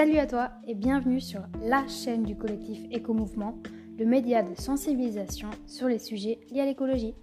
Salut 0.00 0.16
à 0.16 0.26
toi 0.26 0.48
et 0.66 0.74
bienvenue 0.74 1.20
sur 1.20 1.42
la 1.62 1.86
chaîne 1.86 2.22
du 2.22 2.34
collectif 2.34 2.80
Éco-Mouvement, 2.90 3.58
le 3.98 4.06
média 4.06 4.42
de 4.42 4.58
sensibilisation 4.58 5.50
sur 5.66 5.88
les 5.88 5.98
sujets 5.98 6.40
liés 6.50 6.62
à 6.62 6.64
l'écologie. 6.64 7.14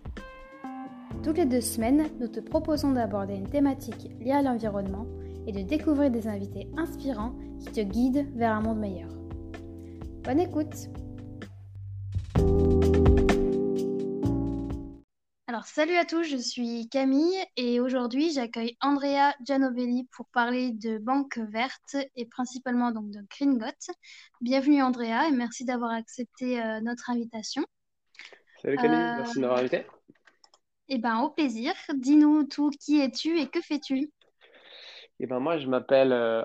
Toutes 1.23 1.39
les 1.39 1.47
deux 1.47 1.59
semaines, 1.59 2.05
nous 2.19 2.27
te 2.27 2.39
proposons 2.39 2.91
d'aborder 2.91 3.33
une 3.33 3.49
thématique 3.49 4.11
liée 4.19 4.29
à 4.29 4.43
l'environnement 4.43 5.07
et 5.47 5.51
de 5.53 5.63
découvrir 5.63 6.11
des 6.11 6.27
invités 6.27 6.69
inspirants 6.77 7.33
qui 7.59 7.71
te 7.71 7.81
guident 7.81 8.27
vers 8.35 8.53
un 8.53 8.61
monde 8.61 8.77
meilleur. 8.77 9.09
Bonne 10.23 10.39
écoute 10.39 10.91
Alors 15.57 15.65
salut 15.65 15.95
à 15.95 16.05
tous, 16.05 16.21
je 16.21 16.37
suis 16.37 16.87
Camille 16.87 17.43
et 17.55 17.79
aujourd'hui 17.79 18.31
j'accueille 18.31 18.77
Andrea 18.79 19.33
Gianovelli 19.43 20.07
pour 20.11 20.27
parler 20.27 20.69
de 20.71 20.99
banque 20.99 21.39
verte 21.39 21.97
et 22.15 22.27
principalement 22.27 22.91
donc 22.91 23.09
de 23.09 23.21
Green 23.27 23.59
Bienvenue 24.39 24.83
Andrea 24.83 25.27
et 25.27 25.31
merci 25.31 25.65
d'avoir 25.65 25.93
accepté 25.93 26.61
euh, 26.61 26.79
notre 26.81 27.09
invitation. 27.09 27.65
Salut 28.61 28.77
Camille, 28.77 28.99
merci 28.99 29.37
de 29.37 29.41
m'avoir 29.41 29.57
invité. 29.57 29.87
Eh 30.89 30.99
bien 30.99 31.21
au 31.21 31.31
plaisir, 31.31 31.73
dis-nous 31.91 32.43
tout, 32.43 32.69
qui 32.69 33.01
es-tu 33.01 33.39
et 33.39 33.47
que 33.47 33.59
fais-tu? 33.59 34.11
Eh 35.19 35.25
ben 35.25 35.39
moi, 35.39 35.57
je 35.57 35.67
m'appelle 35.67 36.11
euh, 36.13 36.43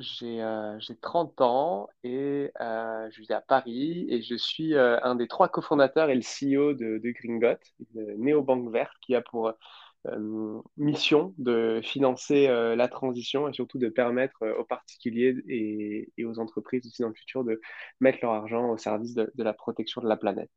j'ai 0.00 0.96
30 1.00 1.40
euh, 1.40 1.44
ans 1.44 1.88
et 2.02 2.50
euh, 2.60 3.08
je 3.12 3.20
vis 3.20 3.30
à 3.30 3.40
Paris 3.40 4.06
et 4.08 4.22
je 4.22 4.34
suis 4.34 4.76
un 4.76 5.14
des 5.14 5.28
trois 5.28 5.48
cofondateurs 5.48 6.10
et 6.10 6.16
le 6.16 6.22
CEO 6.22 6.72
de, 6.74 6.98
de 6.98 7.10
Gringot, 7.10 7.60
une 7.94 8.24
néobanque 8.24 8.72
verte 8.72 8.92
qui 9.02 9.14
a 9.14 9.20
pour 9.20 9.52
mission 10.78 11.34
de 11.36 11.80
financer 11.84 12.48
la 12.48 12.88
transition 12.88 13.48
et 13.48 13.52
surtout 13.52 13.78
de 13.78 13.90
permettre 13.90 14.48
aux 14.58 14.64
particuliers 14.64 15.36
et, 15.46 16.24
aux 16.24 16.38
entreprises 16.38 16.86
aussi 16.86 17.02
dans 17.02 17.08
le 17.08 17.14
futur 17.14 17.44
de 17.44 17.60
mettre 18.00 18.18
leur 18.22 18.32
argent 18.32 18.70
au 18.70 18.78
service 18.78 19.14
de 19.14 19.30
la 19.36 19.52
protection 19.52 20.00
de 20.00 20.08
la 20.08 20.16
planète. 20.16 20.50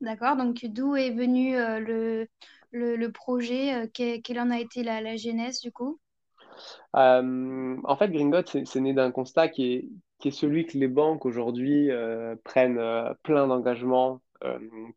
D'accord, 0.00 0.36
donc 0.36 0.64
d'où 0.64 0.96
est 0.96 1.10
venu 1.10 1.54
le, 1.54 2.26
le, 2.72 3.08
projet 3.08 3.74
euh, 3.74 3.86
Quelle 3.92 4.40
en 4.40 4.50
a 4.50 4.58
été 4.58 4.82
la, 4.82 5.16
genèse 5.16 5.60
du 5.60 5.72
coup? 5.72 5.98
Euh, 6.96 7.76
En 7.84 7.96
fait, 7.96 8.08
Gringot, 8.08 8.46
c'est 8.46 8.80
né 8.80 8.92
d'un 8.92 9.10
constat 9.10 9.48
qui 9.48 9.90
est, 10.22 10.30
celui 10.30 10.66
que 10.66 10.76
les 10.76 10.88
banques 10.88 11.24
aujourd'hui 11.24 11.90
euh, 11.90 12.36
prennent 12.44 12.80
plein 13.22 13.46
d'engagements 13.46 14.20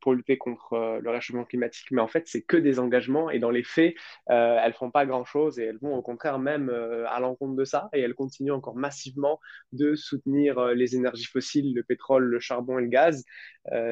pour 0.02 0.14
lutter 0.14 0.38
contre 0.38 0.74
euh, 0.74 1.00
le 1.00 1.10
réchauffement 1.10 1.44
climatique, 1.44 1.88
mais 1.92 2.02
en 2.02 2.08
fait, 2.08 2.24
c'est 2.28 2.42
que 2.42 2.58
des 2.58 2.80
engagements 2.80 3.30
et 3.30 3.40
dans 3.40 3.50
les 3.50 3.64
faits, 3.64 3.96
euh, 4.30 4.58
elles 4.64 4.74
font 4.74 4.92
pas 4.92 5.06
grand-chose 5.06 5.60
et 5.60 5.64
elles 5.64 5.78
vont 5.78 5.96
au 5.96 6.02
contraire 6.02 6.40
même 6.40 6.70
à 7.10 7.20
l'encontre 7.20 7.56
de 7.56 7.66
ça 7.66 7.90
et 7.94 8.02
elles 8.02 8.16
continuent 8.16 8.54
encore 8.54 8.76
massivement 8.76 9.40
de 9.72 9.96
soutenir 9.96 10.74
les 10.74 10.96
énergies 10.96 11.26
fossiles, 11.26 11.74
le 11.74 11.84
pétrole, 11.84 12.26
le 12.26 12.40
charbon 12.40 12.80
et 12.80 12.82
le 12.82 12.88
gaz, 12.88 13.24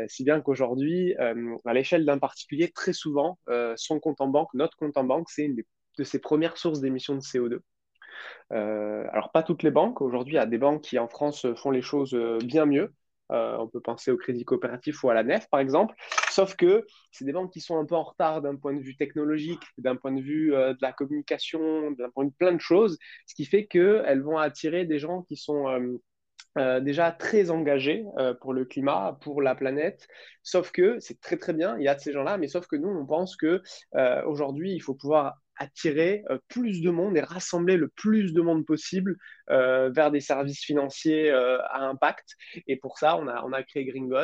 si 0.08 0.24
bien 0.24 0.42
qu'aujourd'hui, 0.42 1.16
à 1.16 1.74
l'échelle 1.74 2.06
d'un 2.06 2.18
particulier, 2.18 2.72
très 2.72 2.94
souvent, 2.94 3.40
son 3.76 4.00
compte 4.00 4.22
en 4.22 4.28
banque, 4.28 4.50
notre 4.54 4.78
compte 4.78 4.98
en 4.98 5.04
banque, 5.04 5.30
c'est 5.30 5.46
une 5.46 5.62
de 5.98 6.04
ses 6.04 6.20
premières 6.20 6.58
sources 6.58 6.82
d'émissions 6.82 7.16
de 7.16 7.22
CO2. 7.22 7.60
alors, 8.50 9.32
pas 9.32 9.44
toutes 9.44 9.64
les 9.64 9.72
banques. 9.72 10.02
Aujourd'hui, 10.02 10.34
il 10.34 10.38
y 10.38 10.40
a 10.40 10.46
des 10.46 10.58
banques 10.58 10.82
qui, 10.82 11.00
en 11.00 11.08
France, 11.08 11.46
font 11.56 11.72
les 11.72 11.82
choses 11.82 12.16
bien 12.44 12.66
mieux. 12.66 12.94
Euh, 13.32 13.58
on 13.58 13.68
peut 13.68 13.82
penser 13.82 14.12
au 14.12 14.18
crédit 14.18 14.46
coopératif 14.46 15.04
ou 15.04 15.10
à 15.10 15.14
la 15.14 15.24
nef, 15.24 15.48
par 15.50 15.60
exemple. 15.60 15.96
Sauf 16.30 16.56
que 16.56 16.86
c'est 17.12 17.26
des 17.26 17.34
banques 17.34 17.52
qui 17.52 17.62
sont 17.62 17.78
un 17.78 17.86
peu 17.86 17.96
en 17.96 18.04
retard 18.04 18.42
d'un 18.42 18.56
point 18.56 18.74
de 18.74 18.82
vue 18.82 18.96
technologique, 18.96 19.62
d'un 19.78 19.96
point 19.96 20.12
de 20.12 20.22
vue 20.22 20.54
euh, 20.54 20.74
de 20.74 20.80
la 20.82 20.92
communication, 20.92 21.92
d'un 21.92 22.10
point 22.10 22.26
de 22.26 22.30
vue 22.30 22.36
plein 22.38 22.54
de 22.54 22.62
choses, 22.62 22.98
ce 23.28 23.36
qui 23.36 23.46
fait 23.46 23.66
qu'elles 23.66 24.22
vont 24.22 24.38
attirer 24.38 24.86
des 24.86 25.00
gens 25.00 25.22
qui 25.24 25.36
sont 25.38 25.68
euh, 26.58 26.80
déjà 26.82 27.12
très 27.12 27.50
engagés 27.50 28.04
pour 28.42 28.54
le 28.54 28.66
climat, 28.66 29.18
pour 29.22 29.42
la 29.42 29.56
planète. 29.56 30.08
Sauf 30.44 30.72
que 30.72 31.00
c'est 31.00 31.22
très 31.22 31.38
très 31.38 31.54
bien, 31.54 31.78
il 31.78 31.84
y 31.84 31.88
a 31.88 31.96
de 31.96 32.02
ces 32.02 32.12
gens-là, 32.12 32.38
mais 32.38 32.50
sauf 32.50 32.68
que 32.68 32.76
nous, 32.76 32.90
on 32.90 33.06
pense 33.06 33.38
que 33.38 33.62
aujourd'hui, 34.26 34.74
il 34.74 34.82
faut 34.82 34.94
pouvoir 34.94 35.38
attirer 35.62 36.24
euh, 36.30 36.40
plus 36.48 36.82
de 36.82 36.90
monde 36.90 37.16
et 37.16 37.22
rassembler 37.22 37.78
le 37.78 37.88
plus 37.88 38.34
de 38.34 38.42
monde 38.42 38.66
possible 38.66 39.18
euh, 39.50 39.90
vers 39.92 40.10
des 40.10 40.20
services 40.20 40.64
financiers 40.64 41.30
euh, 41.30 41.62
à 41.70 41.86
impact. 41.86 42.36
Et 42.68 42.78
pour 42.78 42.98
ça, 42.98 43.18
on 43.18 43.28
a, 43.28 43.64
créé 43.64 43.86
Gringot 43.86 44.18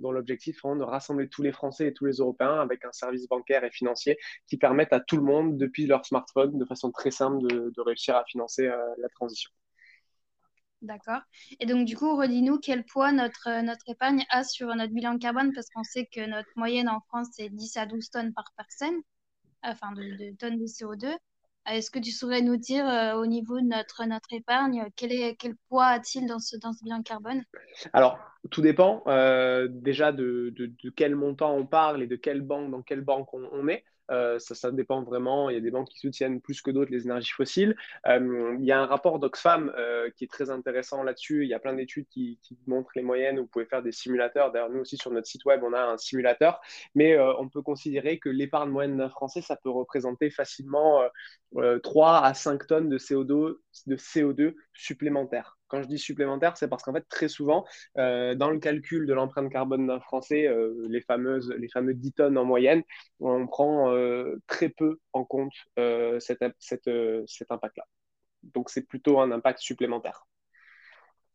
dont 0.00 0.12
l'objectif 0.12 0.56
est 0.64 0.78
de 0.78 0.82
rassembler 0.82 1.28
tous 1.28 1.42
les 1.42 1.52
Français 1.52 1.88
et 1.88 1.92
tous 1.92 2.06
les 2.06 2.16
Européens 2.16 2.58
avec 2.58 2.84
un 2.86 2.92
service 2.92 3.28
bancaire 3.28 3.64
et 3.64 3.70
financier 3.70 4.16
qui 4.46 4.56
permettent 4.56 4.94
à 4.94 5.00
tout 5.00 5.16
le 5.16 5.22
monde, 5.22 5.58
depuis 5.58 5.86
leur 5.86 6.06
smartphone, 6.06 6.58
de 6.58 6.64
façon 6.64 6.90
très 6.90 7.10
simple, 7.10 7.46
de, 7.46 7.70
de 7.70 7.80
réussir 7.82 8.16
à 8.16 8.24
financer 8.24 8.66
la 8.66 9.08
transition. 9.10 9.50
D'accord. 10.80 11.20
Et 11.60 11.66
donc, 11.66 11.84
du 11.84 11.98
coup, 11.98 12.16
redis-nous 12.16 12.60
quel 12.60 12.84
poids 12.84 13.12
notre, 13.12 13.60
notre 13.60 13.86
épargne 13.88 14.24
a 14.30 14.42
sur 14.42 14.74
notre 14.74 14.94
bilan 14.94 15.18
carbone, 15.18 15.52
parce 15.52 15.68
qu'on 15.68 15.84
sait 15.84 16.06
que 16.06 16.26
notre 16.26 16.48
moyenne 16.56 16.88
en 16.88 17.00
France, 17.08 17.28
c'est 17.32 17.50
10 17.50 17.76
à 17.76 17.84
12 17.84 18.08
tonnes 18.08 18.32
par 18.32 18.50
personne 18.56 19.02
enfin 19.62 19.92
de, 19.92 20.36
tonnes 20.36 20.58
de 20.58 20.66
CO2. 20.66 21.06
Est-ce 21.66 21.90
que 21.90 21.98
tu 21.98 22.10
saurais 22.10 22.40
nous 22.40 22.56
dire 22.56 22.88
euh, 22.88 23.14
au 23.14 23.26
niveau 23.26 23.60
de 23.60 23.66
notre, 23.66 24.04
notre 24.06 24.32
épargne, 24.32 24.86
quel, 24.96 25.12
est, 25.12 25.36
quel 25.36 25.54
poids 25.68 25.86
a-t-il 25.86 26.26
dans 26.26 26.38
ce, 26.38 26.56
dans 26.56 26.72
ce 26.72 26.82
bilan 26.82 27.02
carbone? 27.02 27.44
Alors, 27.92 28.18
tout 28.50 28.62
dépend 28.62 29.02
euh, 29.06 29.68
déjà 29.70 30.10
de, 30.10 30.52
de, 30.56 30.72
de, 30.82 30.90
quel 30.90 31.14
montant 31.14 31.54
on 31.54 31.66
parle 31.66 32.02
et 32.02 32.06
de 32.06 32.16
quelle 32.16 32.40
banque, 32.40 32.70
dans 32.70 32.82
quelle 32.82 33.02
banque 33.02 33.32
on, 33.34 33.48
on 33.52 33.68
est. 33.68 33.84
Euh, 34.10 34.38
ça, 34.38 34.70
dépend 34.70 35.02
vraiment. 35.02 35.50
Il 35.50 35.54
y 35.54 35.56
a 35.56 35.60
des 35.60 35.70
banques 35.70 35.88
qui 35.88 35.98
soutiennent 35.98 36.40
plus 36.40 36.62
que 36.62 36.70
d'autres 36.70 36.90
les 36.90 37.04
énergies 37.04 37.32
fossiles. 37.32 37.76
Euh, 38.06 38.56
il 38.58 38.64
y 38.64 38.72
a 38.72 38.80
un 38.80 38.86
rapport 38.86 39.18
d'Oxfam 39.18 39.72
euh, 39.76 40.10
qui 40.16 40.24
est 40.24 40.28
très 40.28 40.50
intéressant 40.50 41.02
là-dessus. 41.02 41.44
Il 41.44 41.48
y 41.48 41.54
a 41.54 41.58
plein 41.58 41.74
d'études 41.74 42.06
qui, 42.08 42.38
montrent 42.66 42.90
les 42.94 43.02
moyennes. 43.02 43.38
Vous 43.38 43.46
pouvez 43.46 43.66
faire 43.66 43.82
des 43.82 43.92
simulateurs. 43.92 44.52
D'ailleurs, 44.52 44.70
nous 44.70 44.80
aussi, 44.80 44.96
sur 44.96 45.10
notre 45.10 45.26
site 45.26 45.44
web, 45.44 45.62
on 45.62 45.72
a 45.72 45.80
un 45.80 45.96
simulateur. 45.96 46.60
Mais 46.94 47.18
on 47.18 47.48
peut 47.48 47.62
considérer 47.62 48.18
que 48.18 48.28
l'épargne 48.28 48.70
moyenne 48.70 48.96
d'un 48.96 49.08
Français, 49.08 49.42
ça 49.42 49.56
peut 49.56 49.70
représenter 49.70 50.30
facilement 50.30 51.02
3 51.82 52.24
à 52.24 52.34
5 52.34 52.66
tonnes 52.66 52.88
de 52.88 52.98
CO2, 52.98 53.58
de 53.86 53.96
CO2 53.96 54.54
supplémentaires. 54.72 55.59
Quand 55.70 55.82
je 55.82 55.88
dis 55.88 55.98
supplémentaire, 55.98 56.56
c'est 56.56 56.68
parce 56.68 56.82
qu'en 56.82 56.92
fait, 56.92 57.06
très 57.08 57.28
souvent, 57.28 57.64
euh, 57.96 58.34
dans 58.34 58.50
le 58.50 58.58
calcul 58.58 59.06
de 59.06 59.14
l'empreinte 59.14 59.50
carbone 59.50 59.86
d'un 59.86 60.00
Français, 60.00 60.46
euh, 60.46 60.74
les, 60.88 61.00
fameuses, 61.00 61.54
les 61.56 61.68
fameux 61.68 61.94
10 61.94 62.12
tonnes 62.12 62.36
en 62.36 62.44
moyenne, 62.44 62.82
on 63.20 63.46
prend 63.46 63.92
euh, 63.92 64.36
très 64.48 64.68
peu 64.68 64.98
en 65.12 65.24
compte 65.24 65.52
cet, 66.18 66.40
cet 66.58 66.88
impact-là. 66.88 67.84
Donc, 68.42 68.68
c'est 68.68 68.82
plutôt 68.82 69.20
un 69.20 69.30
impact 69.30 69.60
supplémentaire. 69.60 70.26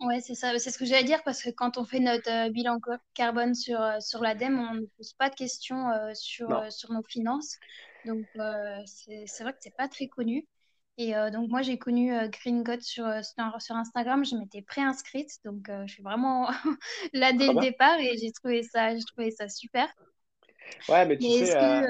Oui, 0.01 0.21
c'est 0.21 0.35
ça. 0.35 0.57
C'est 0.59 0.71
ce 0.71 0.77
que 0.77 0.83
j'allais 0.83 1.05
dire 1.05 1.23
parce 1.23 1.41
que 1.41 1.49
quand 1.49 1.77
on 1.77 1.85
fait 1.85 2.01
notre 2.01 2.49
bilan 2.49 2.79
carbone 3.13 3.55
sur, 3.55 3.79
sur 4.01 4.21
l'ADEME, 4.21 4.59
on 4.59 4.73
ne 4.73 4.85
pose 4.97 5.13
pas 5.13 5.29
de 5.29 5.35
questions 5.35 5.87
sur, 6.13 6.69
sur 6.73 6.91
nos 6.91 7.03
finances. 7.03 7.57
Donc, 8.05 8.25
c'est 8.85 9.43
vrai 9.43 9.53
que 9.53 9.59
ce 9.61 9.69
n'est 9.69 9.75
pas 9.77 9.87
très 9.87 10.07
connu. 10.07 10.45
Et 10.97 11.15
euh, 11.15 11.29
donc, 11.29 11.49
moi, 11.49 11.61
j'ai 11.61 11.77
connu 11.77 12.13
euh, 12.13 12.27
Green 12.29 12.63
God 12.63 12.81
sur, 12.81 13.05
euh, 13.05 13.21
sur 13.59 13.75
Instagram. 13.75 14.23
Je 14.23 14.35
m'étais 14.35 14.61
préinscrite. 14.61 15.31
Donc, 15.43 15.69
je 15.85 15.91
suis 15.91 16.03
vraiment 16.03 16.47
là 17.13 17.33
dès 17.33 17.47
le 17.47 17.59
départ 17.59 17.99
et 17.99 18.17
j'ai 18.17 18.31
trouvé, 18.31 18.63
ça, 18.63 18.89
trouvé 19.07 19.31
ça 19.31 19.49
super. 19.49 19.87
Ouais, 20.89 21.05
mais 21.05 21.17
tu 21.17 21.29
sais, 21.29 21.85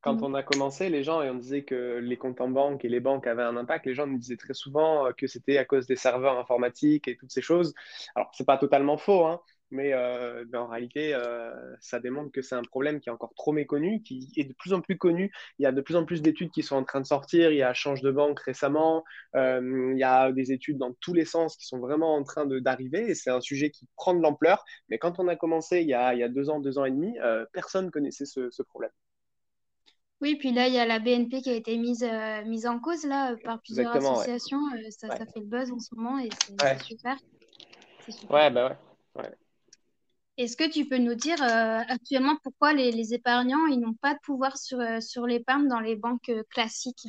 quand 0.00 0.22
on 0.22 0.34
a 0.34 0.42
commencé, 0.42 0.88
les 0.88 1.04
gens, 1.04 1.22
et 1.22 1.30
on 1.30 1.36
disait 1.36 1.62
que 1.62 1.98
les 2.02 2.16
comptes 2.16 2.40
en 2.40 2.48
banque 2.48 2.84
et 2.84 2.88
les 2.88 2.98
banques 2.98 3.28
avaient 3.28 3.44
un 3.44 3.56
impact, 3.56 3.86
les 3.86 3.94
gens 3.94 4.08
nous 4.08 4.18
disaient 4.18 4.36
très 4.36 4.54
souvent 4.54 5.12
que 5.16 5.28
c'était 5.28 5.56
à 5.56 5.64
cause 5.64 5.86
des 5.86 5.94
serveurs 5.94 6.36
informatiques 6.36 7.06
et 7.06 7.16
toutes 7.16 7.30
ces 7.30 7.42
choses. 7.42 7.74
Alors, 8.16 8.30
c'est 8.32 8.46
pas 8.46 8.58
totalement 8.58 8.96
faux, 8.96 9.24
hein, 9.24 9.40
euh, 9.72 10.44
mais, 10.50 10.58
en 10.58 10.66
réalité, 10.66 11.14
euh, 11.14 11.52
ça 11.80 12.00
démontre 12.00 12.32
que 12.32 12.42
c'est 12.42 12.54
un 12.54 12.62
problème 12.62 13.00
qui 13.00 13.08
est 13.08 13.12
encore 13.12 13.34
trop 13.34 13.52
méconnu, 13.52 14.02
qui 14.02 14.30
est 14.36 14.44
de 14.44 14.52
plus 14.52 14.72
en 14.72 14.80
plus 14.80 14.98
connu. 14.98 15.32
Il 15.58 15.62
y 15.62 15.66
a 15.66 15.72
de 15.72 15.80
plus 15.80 15.96
en 15.96 16.04
plus 16.04 16.22
d'études 16.22 16.50
qui 16.50 16.62
sont 16.62 16.76
en 16.76 16.84
train 16.84 17.00
de 17.00 17.06
sortir. 17.06 17.50
Il 17.50 17.56
y 17.56 17.62
a 17.62 17.72
Change 17.74 18.02
de 18.02 18.10
banque 18.10 18.40
récemment. 18.40 19.04
Euh, 19.34 19.92
il 19.92 19.98
y 19.98 20.04
a 20.04 20.32
des 20.32 20.52
études 20.52 20.78
dans 20.78 20.92
tous 21.00 21.14
les 21.14 21.24
sens 21.24 21.56
qui 21.56 21.66
sont 21.66 21.78
vraiment 21.78 22.14
en 22.14 22.22
train 22.22 22.46
d'arriver. 22.46 23.10
Et 23.10 23.14
c'est 23.14 23.30
un 23.30 23.40
sujet 23.40 23.70
qui 23.70 23.88
prend 23.96 24.14
de 24.14 24.22
l'ampleur. 24.22 24.64
Mais 24.88 24.98
quand 24.98 25.18
on 25.18 25.28
a 25.28 25.36
commencé 25.36 25.80
il 25.80 25.88
y 25.88 25.94
a, 25.94 26.14
il 26.14 26.20
y 26.20 26.24
a 26.24 26.28
deux 26.28 26.50
ans, 26.50 26.60
deux 26.60 26.78
ans 26.78 26.84
et 26.84 26.90
demi, 26.90 27.16
personne 27.52 27.90
connaissait 27.90 28.26
ce, 28.26 28.50
ce, 28.50 28.62
problème. 28.62 28.90
Oui, 30.20 30.36
puis 30.36 30.52
là, 30.52 30.68
il 30.68 30.74
y 30.74 30.78
a 30.78 30.86
la 30.86 31.00
BNP 31.00 31.42
qui 31.42 31.50
a 31.50 31.54
été 31.54 31.76
mise, 31.76 32.06
mise 32.46 32.66
en 32.66 32.78
cause 32.78 33.04
là, 33.04 33.34
par 33.44 33.60
plusieurs 33.60 33.96
associations. 33.96 34.60
Ça, 34.90 35.08
ça, 35.08 35.26
fait 35.26 35.40
le 35.40 35.46
buzz 35.46 35.72
en 35.72 35.78
ce 35.78 35.94
moment 35.94 36.18
et 36.18 36.28
c'est 36.30 36.82
super. 36.82 36.82
super. 36.82 38.30
Ouais, 38.30 38.50
bah 38.50 38.68
ouais. 38.68 39.22
ouais. 39.22 39.30
Est-ce 40.38 40.56
que 40.56 40.70
tu 40.70 40.86
peux 40.86 40.98
nous 40.98 41.14
dire 41.14 41.42
euh, 41.42 41.80
actuellement 41.88 42.36
pourquoi 42.42 42.72
les, 42.72 43.12
épargnants 43.12 43.68
n'ont 43.68 43.94
pas 43.94 44.14
de 44.14 44.18
pouvoir 44.22 44.56
sur, 44.56 44.80
euh, 44.80 45.26
l'épargne 45.26 45.68
dans 45.68 45.80
les 45.80 45.94
banques 45.96 46.30
euh, 46.30 46.42
classiques? 46.50 47.06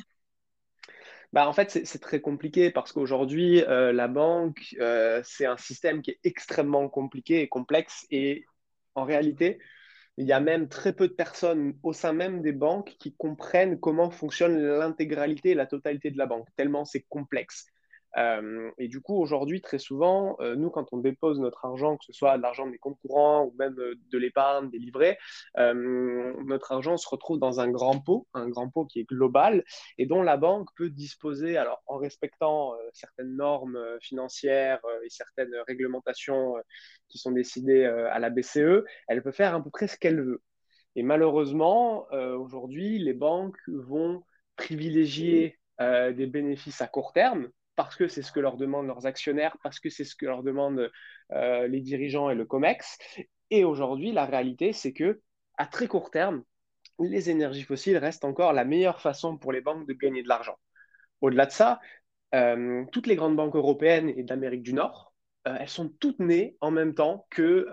Bah, 1.32 1.48
en 1.48 1.52
fait, 1.52 1.70
c'est 1.70 1.98
très 1.98 2.20
compliqué 2.20 2.70
parce 2.70 2.92
qu'aujourd'hui, 2.92 3.60
la 3.66 4.06
banque, 4.06 4.76
c'est 5.24 5.46
un 5.46 5.56
système 5.56 6.00
qui 6.00 6.12
est 6.12 6.20
extrêmement 6.22 6.88
compliqué 6.88 7.40
et 7.40 7.48
complexe. 7.48 8.06
Et 8.12 8.44
en 8.94 9.02
réalité, 9.02 9.58
Il 10.16 10.26
y 10.26 10.32
a 10.32 10.38
même 10.38 10.68
très 10.68 10.92
peu 10.92 11.08
de 11.08 11.12
personnes 11.12 11.76
au 11.82 11.92
sein 11.92 12.12
même 12.12 12.40
des 12.40 12.52
banques 12.52 12.94
qui 13.00 13.16
comprennent 13.16 13.80
comment 13.80 14.10
fonctionne 14.12 14.56
l'intégralité 14.56 15.50
et 15.50 15.54
la 15.54 15.66
totalité 15.66 16.12
de 16.12 16.18
la 16.18 16.26
banque, 16.26 16.46
tellement 16.54 16.84
c'est 16.84 17.04
complexe. 17.08 17.66
Euh, 18.16 18.70
et 18.78 18.88
du 18.88 19.00
coup, 19.00 19.20
aujourd'hui, 19.20 19.60
très 19.60 19.78
souvent, 19.78 20.36
euh, 20.40 20.54
nous, 20.54 20.70
quand 20.70 20.92
on 20.92 20.98
dépose 20.98 21.38
notre 21.40 21.64
argent, 21.64 21.96
que 21.96 22.04
ce 22.04 22.12
soit 22.12 22.36
de 22.36 22.42
l'argent 22.42 22.66
des 22.66 22.78
comptes 22.78 22.98
courants 23.00 23.44
ou 23.44 23.54
même 23.58 23.78
euh, 23.78 23.94
de 24.10 24.18
l'épargne, 24.18 24.70
des 24.70 24.78
livrets, 24.78 25.18
notre 25.56 26.72
argent 26.72 26.96
se 26.96 27.08
retrouve 27.08 27.38
dans 27.38 27.60
un 27.60 27.70
grand 27.70 27.98
pot, 28.00 28.26
un 28.34 28.48
grand 28.48 28.68
pot 28.68 28.84
qui 28.84 29.00
est 29.00 29.04
global 29.04 29.64
et 29.98 30.06
dont 30.06 30.22
la 30.22 30.36
banque 30.36 30.68
peut 30.76 30.90
disposer, 30.90 31.56
alors 31.56 31.82
en 31.86 31.96
respectant 31.96 32.74
certaines 32.92 33.36
normes 33.36 33.78
financières 34.00 34.80
et 35.04 35.10
certaines 35.10 35.54
réglementations 35.66 36.54
qui 37.08 37.18
sont 37.18 37.32
décidées 37.32 37.84
à 37.84 38.18
la 38.18 38.30
BCE, 38.30 38.84
elle 39.08 39.22
peut 39.22 39.32
faire 39.32 39.54
à 39.54 39.62
peu 39.62 39.70
près 39.70 39.88
ce 39.88 39.96
qu'elle 39.96 40.20
veut. 40.20 40.42
Et 40.96 41.02
malheureusement, 41.02 42.06
aujourd'hui, 42.12 42.98
les 42.98 43.14
banques 43.14 43.58
vont 43.68 44.22
privilégier 44.56 45.58
des 45.80 46.26
bénéfices 46.26 46.80
à 46.80 46.86
court 46.86 47.12
terme, 47.12 47.48
parce 47.76 47.96
que 47.96 48.08
c'est 48.08 48.22
ce 48.22 48.32
que 48.32 48.40
leur 48.40 48.56
demandent 48.56 48.86
leurs 48.86 49.06
actionnaires, 49.06 49.56
parce 49.62 49.80
que 49.80 49.90
c'est 49.90 50.04
ce 50.04 50.14
que 50.14 50.26
leur 50.26 50.42
demandent 50.42 50.90
euh, 51.32 51.66
les 51.68 51.80
dirigeants 51.80 52.30
et 52.30 52.34
le 52.34 52.44
COMEX. 52.44 52.98
Et 53.50 53.64
aujourd'hui, 53.64 54.12
la 54.12 54.24
réalité, 54.24 54.72
c'est 54.72 54.92
que 54.92 55.20
à 55.56 55.66
très 55.66 55.86
court 55.86 56.10
terme, 56.10 56.42
les 56.98 57.30
énergies 57.30 57.62
fossiles 57.62 57.96
restent 57.96 58.24
encore 58.24 58.52
la 58.52 58.64
meilleure 58.64 59.00
façon 59.00 59.36
pour 59.36 59.52
les 59.52 59.60
banques 59.60 59.86
de 59.86 59.92
gagner 59.92 60.22
de 60.22 60.28
l'argent. 60.28 60.56
Au-delà 61.20 61.46
de 61.46 61.52
ça, 61.52 61.80
euh, 62.34 62.84
toutes 62.92 63.06
les 63.06 63.16
grandes 63.16 63.36
banques 63.36 63.56
européennes 63.56 64.08
et 64.08 64.22
d'Amérique 64.22 64.62
du 64.62 64.74
Nord, 64.74 65.12
euh, 65.46 65.56
elles 65.58 65.68
sont 65.68 65.88
toutes 65.88 66.20
nées 66.20 66.56
en 66.60 66.70
même 66.70 66.94
temps 66.94 67.26
que 67.30 67.68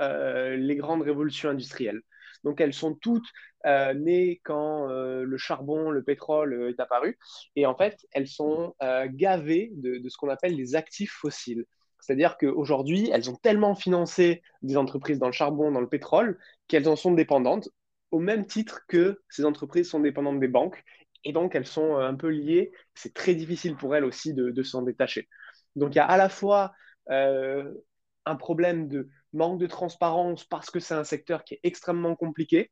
les 0.55 0.75
grandes 0.75 1.01
révolutions 1.01 1.49
industrielles. 1.49 2.01
Donc 2.43 2.61
elles 2.61 2.73
sont 2.73 2.95
toutes 2.95 3.27
euh, 3.65 3.93
nées 3.93 4.41
quand 4.43 4.89
euh, 4.89 5.23
le 5.23 5.37
charbon, 5.37 5.91
le 5.91 6.03
pétrole 6.03 6.53
euh, 6.53 6.69
est 6.69 6.79
apparu. 6.79 7.17
Et 7.55 7.65
en 7.65 7.75
fait, 7.75 8.05
elles 8.11 8.27
sont 8.27 8.73
gavées 9.09 9.71
de, 9.75 10.01
ce 10.09 10.17
qu'on 10.17 10.29
appelle 10.29 10.55
les 10.55 10.75
actifs 10.75 11.11
fossiles. 11.11 11.65
C'est-à-dire 11.99 12.37
qu'aujourd'hui, 12.37 13.09
elles 13.13 13.29
ont 13.29 13.35
tellement 13.35 13.75
financé 13.75 14.41
des 14.63 14.75
entreprises 14.75 15.19
dans 15.19 15.27
le 15.27 15.33
charbon, 15.33 15.71
dans 15.71 15.81
le 15.81 15.89
pétrole, 15.89 16.39
qu'elles 16.67 16.89
en 16.89 16.95
sont 16.95 17.13
dépendantes, 17.13 17.69
au 18.09 18.19
même 18.19 18.47
titre 18.47 18.81
que 18.87 19.21
ces 19.29 19.45
entreprises 19.45 19.89
sont 19.89 19.99
dépendantes 19.99 20.39
des 20.39 20.47
banques. 20.47 20.83
Et 21.23 21.31
donc, 21.31 21.53
elles 21.53 21.67
sont 21.67 21.97
un 21.97 22.15
peu 22.15 22.29
liées. 22.29 22.71
C'est 22.95 23.13
très 23.13 23.35
difficile 23.35 23.75
pour 23.75 23.95
elles 23.95 24.05
aussi 24.05 24.33
de, 24.33 24.49
de 24.49 24.63
s'en 24.63 24.81
détacher. 24.81 25.29
Donc, 25.75 25.93
il 25.93 25.97
y 25.97 25.99
a 25.99 26.05
à 26.05 26.17
la 26.17 26.29
fois 26.29 26.73
un 27.07 28.35
problème 28.35 28.87
de 28.87 29.09
manque 29.33 29.59
de 29.59 29.67
transparence 29.67 30.45
parce 30.45 30.69
que 30.69 30.79
c'est 30.79 30.93
un 30.93 31.03
secteur 31.03 31.43
qui 31.43 31.55
est 31.55 31.59
extrêmement 31.63 32.15
compliqué, 32.15 32.71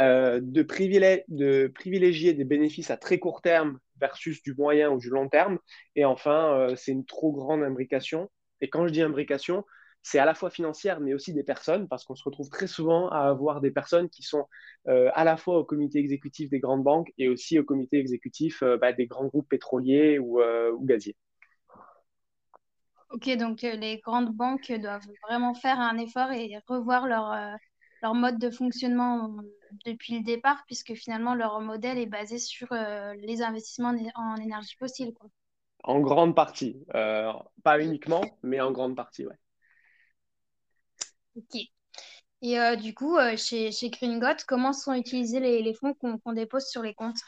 euh, 0.00 0.40
de, 0.40 0.62
privilégier 0.62 2.32
des 2.32 2.44
bénéfices 2.44 2.90
à 2.90 2.96
très 2.96 3.18
court 3.18 3.42
terme 3.42 3.78
versus 4.00 4.42
du 4.42 4.54
moyen 4.54 4.90
ou 4.90 4.98
du 4.98 5.10
long 5.10 5.28
terme. 5.28 5.58
Et 5.96 6.04
enfin, 6.04 6.54
euh, 6.54 6.76
c'est 6.76 6.92
une 6.92 7.04
trop 7.04 7.32
grande 7.32 7.62
imbrication. 7.64 8.30
Et 8.60 8.70
quand 8.70 8.86
je 8.86 8.92
dis 8.92 9.02
imbrication, 9.02 9.64
c'est 10.02 10.20
à 10.20 10.24
la 10.24 10.34
fois 10.34 10.50
financière, 10.50 11.00
mais 11.00 11.14
aussi 11.14 11.34
des 11.34 11.42
personnes, 11.42 11.88
parce 11.88 12.04
qu'on 12.04 12.14
se 12.14 12.22
retrouve 12.22 12.48
très 12.48 12.68
souvent 12.68 13.08
à 13.08 13.22
avoir 13.28 13.60
des 13.60 13.72
personnes 13.72 14.08
qui 14.08 14.22
sont 14.22 14.46
euh, 14.86 15.10
à 15.14 15.24
la 15.24 15.36
fois 15.36 15.58
au 15.58 15.64
comité 15.64 15.98
exécutif 15.98 16.48
des 16.48 16.60
grandes 16.60 16.84
banques 16.84 17.12
et 17.18 17.28
aussi 17.28 17.58
au 17.58 17.64
comité 17.64 17.98
exécutif 17.98 18.62
bah, 18.80 18.92
des 18.92 19.06
grands 19.06 19.26
groupes 19.26 19.48
pétroliers 19.48 20.18
ou 20.20 20.40
gaziers. 20.82 21.16
Ok, 23.10 23.30
donc 23.36 23.64
euh, 23.64 23.74
les 23.74 23.98
grandes 23.98 24.34
banques 24.34 24.70
doivent 24.70 25.06
vraiment 25.22 25.54
faire 25.54 25.80
un 25.80 25.96
effort 25.96 26.30
et 26.30 26.58
revoir 26.66 27.06
leur, 27.06 27.32
euh, 27.32 27.54
leur 28.02 28.14
mode 28.14 28.38
de 28.38 28.50
fonctionnement 28.50 29.34
depuis 29.86 30.18
le 30.18 30.24
départ, 30.24 30.62
puisque 30.66 30.94
finalement 30.94 31.34
leur 31.34 31.60
modèle 31.60 31.96
est 31.96 32.06
basé 32.06 32.38
sur 32.38 32.70
euh, 32.72 33.14
les 33.14 33.40
investissements 33.40 33.94
en, 34.14 34.36
énergie 34.36 34.76
fossile. 34.78 35.14
Quoi. 35.14 35.30
En 35.84 36.00
grande 36.00 36.34
partie, 36.34 36.76
pas 36.92 37.80
uniquement, 37.80 38.20
mais 38.42 38.60
en 38.60 38.72
grande 38.72 38.96
partie, 38.96 39.26
ouais. 39.26 39.38
Ok. 41.36 41.60
Et 42.42 42.76
du 42.76 42.94
coup, 42.94 43.16
chez, 43.36 43.72
chez 43.72 43.90
Gringot, 43.90 44.44
comment 44.46 44.72
sont 44.72 44.92
utilisés 44.92 45.40
les, 45.40 45.62
les 45.62 45.74
fonds 45.74 45.94
qu'on 45.94 46.32
dépose 46.32 46.66
sur 46.66 46.82
les 46.82 46.94
comptes? 46.94 47.20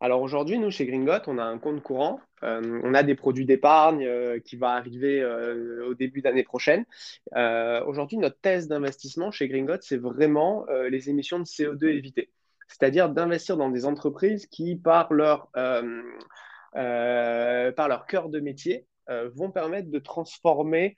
Alors 0.00 0.22
aujourd'hui, 0.22 0.58
nous, 0.60 0.70
chez 0.70 0.86
Gringot, 0.86 1.26
on 1.26 1.38
a 1.38 1.42
un 1.42 1.58
compte 1.58 1.82
courant. 1.82 2.20
Euh, 2.44 2.80
on 2.84 2.94
a 2.94 3.02
des 3.02 3.16
produits 3.16 3.46
d'épargne 3.46 4.04
euh, 4.06 4.38
qui 4.38 4.54
va 4.56 4.70
arriver 4.70 5.20
euh, 5.20 5.88
au 5.88 5.94
début 5.94 6.22
d'année 6.22 6.44
prochaine. 6.44 6.84
aujourd'hui, 7.34 8.16
notre 8.18 8.38
thèse 8.40 8.68
d'investissement 8.68 9.32
chez 9.32 9.48
Gringot, 9.48 9.80
c'est 9.80 9.96
vraiment 9.96 10.66
les 10.88 11.10
émissions 11.10 11.38
de 11.40 11.44
CO2 11.44 11.86
évitées. 11.86 12.30
C'est-à-dire 12.68 13.08
d'investir 13.10 13.56
dans 13.56 13.70
des 13.70 13.86
entreprises 13.86 14.46
qui, 14.46 14.76
par 14.76 15.12
leur, 15.12 15.50
par 15.52 15.82
leur 17.88 18.06
cœur 18.06 18.28
de 18.28 18.40
métier, 18.40 18.86
vont 19.34 19.50
permettre 19.50 19.90
de 19.90 19.98
transformer 19.98 20.96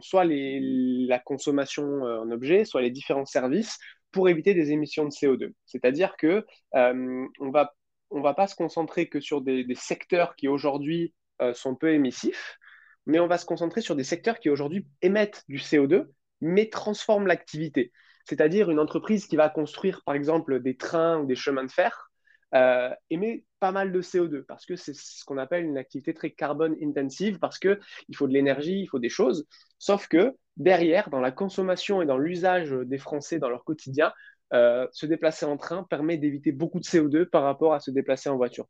soit 0.00 0.24
la 0.24 1.18
consommation 1.18 2.02
en 2.02 2.30
objets, 2.30 2.64
soit 2.64 2.82
les 2.82 2.90
différents 2.90 3.26
services 3.26 3.78
pour 4.12 4.28
éviter 4.28 4.54
des 4.54 4.70
émissions 4.70 5.04
de 5.04 5.10
CO2. 5.10 5.52
C'est-à-dire 5.66 6.16
que 6.16 6.44
on 6.74 7.50
va 7.50 7.74
on 8.14 8.20
va 8.20 8.32
pas 8.32 8.46
se 8.46 8.54
concentrer 8.54 9.08
que 9.08 9.20
sur 9.20 9.42
des, 9.42 9.66
secteurs 9.74 10.36
qui 10.36 10.48
aujourd'hui 10.48 11.12
euh, 11.42 11.52
sont 11.52 11.74
peu 11.74 11.92
émissifs, 11.92 12.58
mais 13.06 13.18
on 13.18 13.26
va 13.26 13.38
se 13.38 13.44
concentrer 13.44 13.80
sur 13.80 13.96
des 13.96 14.04
secteurs 14.04 14.38
qui 14.38 14.48
aujourd'hui 14.48 14.86
émettent 15.02 15.42
du 15.48 15.58
CO2, 15.58 16.06
mais 16.40 16.70
transforment 16.70 17.26
l'activité. 17.26 17.92
C'est-à-dire 18.24 18.70
une 18.70 18.78
entreprise 18.78 19.26
qui 19.26 19.36
va 19.36 19.50
construire, 19.50 20.02
par 20.06 20.14
exemple, 20.14 20.62
des 20.62 20.76
trains 20.76 21.18
ou 21.18 21.26
des 21.26 21.34
chemins 21.34 21.64
de 21.64 21.70
fer, 21.70 22.10
euh, 22.54 22.88
émet 23.10 23.44
pas 23.58 23.72
mal 23.72 23.90
de 23.90 24.00
CO2 24.00 24.44
parce 24.44 24.64
que 24.64 24.76
c'est 24.76 24.94
ce 24.94 25.24
qu'on 25.24 25.38
appelle 25.38 25.64
une 25.64 25.76
activité 25.76 26.14
très 26.14 26.30
carbone 26.30 26.76
intensive 26.80 27.40
parce 27.40 27.58
qu'il 27.58 27.78
faut 28.14 28.28
de 28.28 28.32
l'énergie, 28.32 28.80
il 28.80 28.86
faut 28.86 29.00
des 29.00 29.08
choses. 29.08 29.44
Sauf 29.78 30.06
que 30.06 30.36
derrière, 30.56 31.10
dans 31.10 31.20
la 31.20 31.32
consommation 31.32 32.00
et 32.00 32.06
dans 32.06 32.16
l'usage 32.16 32.70
des 32.70 32.98
Français 32.98 33.40
dans 33.40 33.48
leur 33.48 33.64
quotidien, 33.64 34.12
euh, 34.54 34.86
se 34.92 35.06
déplacer 35.06 35.46
en 35.46 35.56
train 35.56 35.82
permet 35.84 36.16
d'éviter 36.16 36.52
beaucoup 36.52 36.78
de 36.78 36.84
CO2 36.84 37.26
par 37.26 37.42
rapport 37.42 37.74
à 37.74 37.80
se 37.80 37.90
déplacer 37.90 38.28
en 38.28 38.36
voiture. 38.36 38.66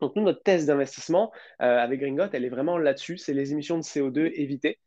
Donc 0.00 0.16
nous, 0.16 0.22
notre 0.22 0.42
thèse 0.42 0.66
d'investissement 0.66 1.32
euh, 1.62 1.78
avec 1.78 2.00
Gringot, 2.00 2.30
elle 2.32 2.44
est 2.44 2.50
vraiment 2.50 2.76
là-dessus, 2.78 3.16
c'est 3.16 3.32
les 3.32 3.52
émissions 3.52 3.78
de 3.78 3.82
CO2 3.82 4.30
évitées 4.34 4.78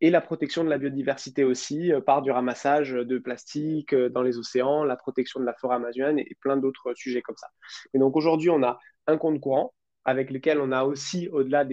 et 0.00 0.10
la 0.10 0.20
protection 0.20 0.64
de 0.64 0.70
la 0.70 0.78
biodiversité 0.78 1.44
aussi 1.44 1.92
euh, 1.92 2.00
par 2.00 2.22
du 2.22 2.30
ramassage 2.30 2.92
de 2.92 3.18
plastique 3.18 3.94
dans 3.94 4.22
les 4.22 4.38
océans, 4.38 4.84
la 4.84 4.96
protection 4.96 5.40
de 5.40 5.44
la 5.44 5.54
forêt 5.54 5.76
amazonienne 5.76 6.18
et, 6.18 6.36
plein 6.40 6.56
d'autres 6.56 6.94
sujets 6.94 7.22
comme 7.22 7.36
ça. 7.36 7.48
Et 7.92 7.98
donc 7.98 8.16
aujourd'hui, 8.16 8.50
on 8.50 8.62
a 8.62 8.78
un 9.06 9.18
compte 9.18 9.40
courant 9.40 9.74
avec 10.04 10.30
lequel 10.30 10.60
on 10.60 10.72
a 10.72 10.84
aussi, 10.84 11.28
au-delà, 11.28 11.66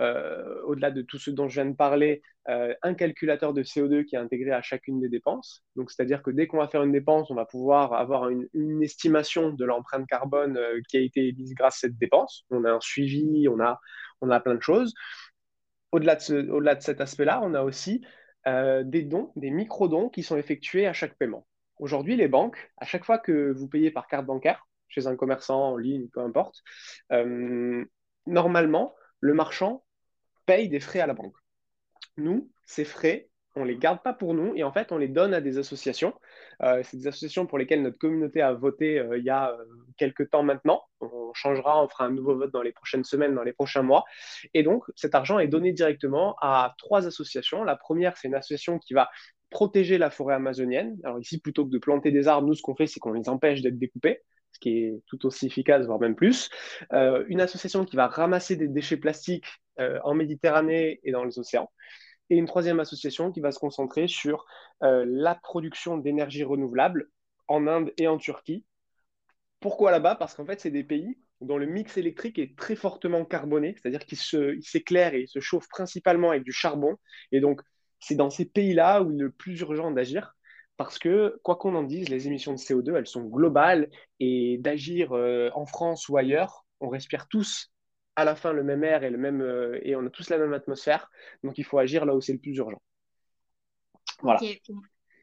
euh, 0.00 0.62
au-delà 0.64 0.90
de 0.90 1.02
tout 1.02 1.18
ce 1.18 1.30
dont 1.30 1.48
je 1.48 1.60
viens 1.60 1.70
de 1.70 1.76
parler, 1.76 2.22
euh, 2.48 2.74
un 2.82 2.94
calculateur 2.94 3.52
de 3.52 3.62
CO2 3.62 4.04
qui 4.04 4.14
est 4.14 4.18
intégré 4.18 4.52
à 4.52 4.62
chacune 4.62 5.00
des 5.00 5.08
dépenses. 5.08 5.64
Donc, 5.74 5.90
c'est-à-dire 5.90 6.22
que 6.22 6.30
dès 6.30 6.46
qu'on 6.46 6.58
va 6.58 6.68
faire 6.68 6.82
une 6.82 6.92
dépense, 6.92 7.30
on 7.30 7.34
va 7.34 7.46
pouvoir 7.46 7.94
avoir 7.94 8.28
une, 8.28 8.82
estimation 8.82 9.50
de 9.50 9.64
l'empreinte 9.64 10.06
carbone 10.06 10.56
euh, 10.56 10.80
qui 10.88 10.96
a 10.96 11.00
été 11.00 11.28
émise 11.28 11.54
grâce 11.54 11.76
à 11.76 11.78
cette 11.88 11.98
dépense. 11.98 12.44
On 12.50 12.64
a 12.64 12.72
un 12.72 12.80
suivi, 12.80 13.48
on 13.48 13.58
a, 13.60 13.80
on 14.20 14.30
a 14.30 14.40
plein 14.40 14.54
de 14.54 14.62
choses. 14.62 14.94
Au-delà 15.92 16.16
de, 16.16 16.50
au-delà 16.50 16.74
de 16.74 16.82
cet 16.82 17.00
aspect-là, 17.00 17.40
on 17.42 17.54
a 17.54 17.62
aussi 17.62 18.04
des 18.84 19.02
dons, 19.02 19.32
des 19.34 19.50
micro-dons 19.50 20.08
qui 20.08 20.22
sont 20.22 20.36
effectués 20.36 20.86
à 20.86 20.92
chaque 20.92 21.18
paiement. 21.18 21.48
Aujourd'hui, 21.78 22.14
les 22.14 22.28
banques, 22.28 22.70
à 22.76 22.84
chaque 22.84 23.04
fois 23.04 23.18
que 23.18 23.50
vous 23.50 23.66
payez 23.66 23.90
par 23.90 24.06
carte 24.06 24.24
bancaire, 24.24 24.64
chez 24.88 25.06
un 25.06 25.16
commerçant 25.16 25.72
en 25.72 25.76
ligne, 25.76 26.08
peu 26.08 26.20
importe, 26.20 26.62
euh, 27.12 27.84
normalement, 28.26 28.94
le 29.20 29.34
marchand 29.34 29.84
paye 30.46 30.68
des 30.68 30.80
frais 30.80 31.00
à 31.00 31.06
la 31.06 31.14
banque. 31.14 31.36
Nous, 32.16 32.50
ces 32.64 32.84
frais, 32.84 33.28
on 33.56 33.62
ne 33.62 33.66
les 33.66 33.76
garde 33.76 34.02
pas 34.02 34.12
pour 34.12 34.34
nous 34.34 34.54
et 34.54 34.64
en 34.64 34.72
fait, 34.72 34.92
on 34.92 34.98
les 34.98 35.08
donne 35.08 35.32
à 35.32 35.40
des 35.40 35.58
associations. 35.58 36.14
Euh, 36.62 36.82
c'est 36.84 36.98
des 36.98 37.06
associations 37.06 37.46
pour 37.46 37.58
lesquelles 37.58 37.82
notre 37.82 37.98
communauté 37.98 38.42
a 38.42 38.52
voté 38.52 38.98
euh, 38.98 39.18
il 39.18 39.24
y 39.24 39.30
a 39.30 39.56
quelques 39.96 40.30
temps 40.30 40.42
maintenant. 40.42 40.82
On 41.00 41.32
changera, 41.32 41.82
on 41.82 41.88
fera 41.88 42.04
un 42.04 42.10
nouveau 42.10 42.36
vote 42.36 42.52
dans 42.52 42.62
les 42.62 42.72
prochaines 42.72 43.04
semaines, 43.04 43.34
dans 43.34 43.42
les 43.42 43.54
prochains 43.54 43.82
mois. 43.82 44.04
Et 44.52 44.62
donc, 44.62 44.84
cet 44.94 45.14
argent 45.14 45.38
est 45.38 45.48
donné 45.48 45.72
directement 45.72 46.36
à 46.40 46.74
trois 46.78 47.06
associations. 47.06 47.64
La 47.64 47.76
première, 47.76 48.16
c'est 48.16 48.28
une 48.28 48.34
association 48.34 48.78
qui 48.78 48.92
va 48.92 49.08
protéger 49.50 49.96
la 49.96 50.10
forêt 50.10 50.34
amazonienne. 50.34 50.98
Alors 51.04 51.18
ici, 51.18 51.40
plutôt 51.40 51.64
que 51.64 51.70
de 51.70 51.78
planter 51.78 52.10
des 52.10 52.28
arbres, 52.28 52.46
nous, 52.46 52.54
ce 52.54 52.62
qu'on 52.62 52.74
fait, 52.74 52.86
c'est 52.86 53.00
qu'on 53.00 53.12
les 53.12 53.28
empêche 53.28 53.62
d'être 53.62 53.78
découpés 53.78 54.22
ce 54.52 54.58
qui 54.58 54.78
est 54.78 55.02
tout 55.06 55.26
aussi 55.26 55.46
efficace, 55.46 55.84
voire 55.86 56.00
même 56.00 56.14
plus. 56.14 56.50
Euh, 56.92 57.24
une 57.28 57.40
association 57.40 57.84
qui 57.84 57.96
va 57.96 58.06
ramasser 58.06 58.56
des 58.56 58.68
déchets 58.68 58.96
plastiques 58.96 59.46
euh, 59.80 59.98
en 60.04 60.14
Méditerranée 60.14 61.00
et 61.04 61.12
dans 61.12 61.24
les 61.24 61.38
océans. 61.38 61.70
Et 62.30 62.36
une 62.36 62.46
troisième 62.46 62.80
association 62.80 63.30
qui 63.30 63.40
va 63.40 63.52
se 63.52 63.58
concentrer 63.58 64.08
sur 64.08 64.46
euh, 64.82 65.04
la 65.06 65.34
production 65.34 65.98
d'énergie 65.98 66.42
renouvelable 66.42 67.10
en 67.48 67.66
Inde 67.66 67.92
et 67.98 68.08
en 68.08 68.16
Turquie. 68.16 68.64
Pourquoi 69.60 69.90
là-bas? 69.90 70.16
Parce 70.16 70.34
qu'en 70.34 70.46
fait, 70.46 70.60
c'est 70.60 70.70
des 70.70 70.84
pays 70.84 71.18
dont 71.40 71.58
le 71.58 71.66
mix 71.66 71.96
électrique 71.98 72.38
est 72.38 72.56
très 72.56 72.76
fortement 72.76 73.24
carboné, 73.24 73.74
c'est-à-dire 73.74 74.04
qu'il 74.04 74.18
s'éclaire 74.62 75.14
et 75.14 75.22
il 75.22 75.28
se 75.28 75.40
chauffe 75.40 75.68
principalement 75.68 76.30
avec 76.30 76.44
du 76.44 76.52
charbon. 76.52 76.96
Et 77.30 77.40
donc, 77.40 77.60
c'est 78.00 78.14
dans 78.14 78.30
ces 78.30 78.46
pays-là 78.46 79.02
où 79.02 79.10
il 79.10 79.20
est 79.20 79.24
le 79.24 79.30
plus 79.30 79.60
urgent 79.60 79.90
d'agir. 79.90 80.35
Parce 80.76 80.98
que, 80.98 81.38
quoi 81.42 81.56
qu'on 81.56 81.74
en 81.74 81.82
dise, 81.82 82.08
les 82.08 82.26
émissions 82.26 82.52
de 82.52 82.58
CO2, 82.58 82.96
elles 82.96 83.06
sont 83.06 83.24
globales 83.24 83.88
et 84.20 84.58
d'agir 84.58 85.12
euh, 85.12 85.50
en 85.54 85.66
France 85.66 86.08
ou 86.08 86.16
ailleurs, 86.16 86.66
on 86.80 86.88
respire 86.88 87.28
tous 87.28 87.72
à 88.14 88.24
la 88.24 88.34
fin 88.34 88.52
le 88.52 88.62
même 88.62 88.84
air 88.84 89.04
et, 89.04 89.10
le 89.10 89.18
même, 89.18 89.40
euh, 89.40 89.78
et 89.82 89.96
on 89.96 90.06
a 90.06 90.10
tous 90.10 90.28
la 90.30 90.38
même 90.38 90.52
atmosphère. 90.52 91.10
Donc, 91.42 91.58
il 91.58 91.64
faut 91.64 91.78
agir 91.78 92.04
là 92.04 92.14
où 92.14 92.20
c'est 92.20 92.32
le 92.32 92.38
plus 92.38 92.56
urgent. 92.56 92.80
Voilà. 94.22 94.40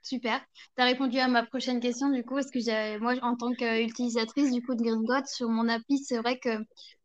Super. 0.03 0.41
Tu 0.75 0.83
as 0.83 0.85
répondu 0.85 1.17
à 1.19 1.29
ma 1.29 1.45
prochaine 1.45 1.79
question, 1.79 2.09
du 2.09 2.25
coup, 2.25 2.35
parce 2.35 2.51
que 2.51 2.99
moi, 2.99 3.15
en 3.21 3.37
tant 3.37 3.53
qu'utilisatrice 3.53 4.51
du 4.51 4.61
coup 4.61 4.75
de 4.75 4.83
Gringot, 4.83 5.25
sur 5.27 5.47
mon 5.47 5.69
appli, 5.69 5.97
c'est 5.97 6.17
vrai 6.17 6.37
que 6.39 6.49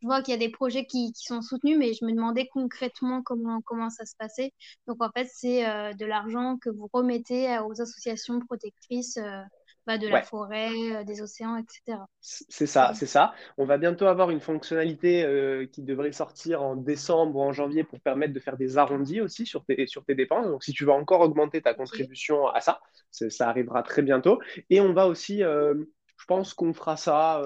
je 0.02 0.06
vois 0.06 0.20
qu'il 0.20 0.32
y 0.32 0.36
a 0.36 0.38
des 0.38 0.50
projets 0.50 0.84
qui, 0.84 1.12
sont 1.14 1.40
soutenus, 1.40 1.78
mais 1.78 1.94
je 1.94 2.04
me 2.04 2.12
demandais 2.12 2.48
concrètement 2.52 3.22
comment, 3.22 3.60
comment 3.62 3.88
ça 3.88 4.04
se 4.04 4.16
passait. 4.18 4.52
Donc, 4.88 5.00
en 5.00 5.10
fait, 5.16 5.28
c'est 5.32 5.64
euh, 5.68 5.92
de 5.92 6.06
l'argent 6.06 6.56
que 6.60 6.70
vous 6.70 6.88
remettez 6.92 7.56
aux 7.60 7.80
associations 7.80 8.40
protectrices 8.40 9.16
euh, 9.18 9.42
de 9.96 10.08
la 10.08 10.22
forêt, 10.22 10.70
euh, 10.92 11.04
des 11.04 11.22
océans, 11.22 11.56
etc. 11.56 11.98
C'est 12.20 12.66
ça, 12.66 12.92
c'est 12.94 13.06
ça. 13.06 13.32
On 13.56 13.64
va 13.64 13.78
bientôt 13.78 14.06
avoir 14.06 14.30
une 14.30 14.40
fonctionnalité 14.40 15.24
euh, 15.24 15.66
qui 15.66 15.82
devrait 15.82 16.12
sortir 16.12 16.62
en 16.62 16.76
décembre 16.76 17.36
ou 17.36 17.42
en 17.42 17.52
janvier 17.52 17.84
pour 17.84 18.00
permettre 18.00 18.34
de 18.34 18.40
faire 18.40 18.58
des 18.58 18.76
arrondis 18.76 19.20
aussi 19.20 19.46
sur 19.46 19.64
tes, 19.64 19.86
sur 19.86 20.04
tes 20.04 20.14
dépenses. 20.14 20.46
Donc, 20.46 20.64
si 20.64 20.72
tu 20.72 20.84
veux 20.84 20.92
encore 20.92 21.20
augmenter 21.20 21.62
ta 21.62 21.72
contribution 21.72 22.48
à 22.48 22.60
ça, 22.60 22.80
ça 23.10 23.48
arrivera 23.48 23.82
très 23.82 24.02
bientôt. 24.02 24.40
Et 24.68 24.80
on 24.80 24.92
va 24.92 25.06
aussi, 25.06 25.42
euh, 25.42 25.74
je 26.18 26.24
pense 26.26 26.52
qu'on 26.52 26.74
fera 26.74 26.96
ça 26.96 27.42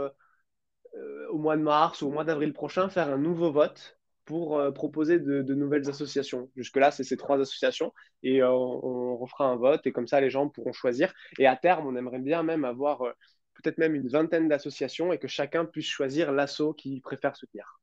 au 1.30 1.38
mois 1.38 1.56
de 1.56 1.62
mars 1.62 2.02
ou 2.02 2.08
au 2.08 2.10
mois 2.10 2.24
d'avril 2.24 2.52
prochain, 2.52 2.88
faire 2.88 3.08
un 3.08 3.18
nouveau 3.18 3.52
vote 3.52 3.98
pour 4.24 4.58
euh, 4.58 4.70
proposer 4.70 5.18
de, 5.18 5.54
nouvelles 5.54 5.88
associations. 5.88 6.50
Jusque-là, 6.56 6.90
c'est 6.90 7.04
ces 7.04 7.16
trois 7.16 7.40
associations 7.40 7.92
et 8.22 8.42
euh, 8.42 8.50
on, 8.50 9.16
refera 9.16 9.46
un 9.46 9.56
vote 9.56 9.86
et 9.86 9.92
comme 9.92 10.06
ça, 10.06 10.20
les 10.20 10.30
gens 10.30 10.48
pourront 10.48 10.72
choisir. 10.72 11.12
Et 11.38 11.46
à 11.46 11.56
terme, 11.56 11.86
on 11.86 11.96
aimerait 11.96 12.18
bien 12.18 12.42
même 12.42 12.64
avoir 12.64 13.02
euh, 13.02 13.12
peut-être 13.54 13.78
même 13.78 13.94
une 13.94 14.08
vingtaine 14.08 14.48
d'associations 14.48 15.12
et 15.12 15.18
que 15.18 15.28
chacun 15.28 15.64
puisse 15.64 15.86
choisir 15.86 16.32
l'assaut 16.32 16.72
qu'il 16.72 17.00
préfère 17.02 17.36
soutenir. 17.36 17.80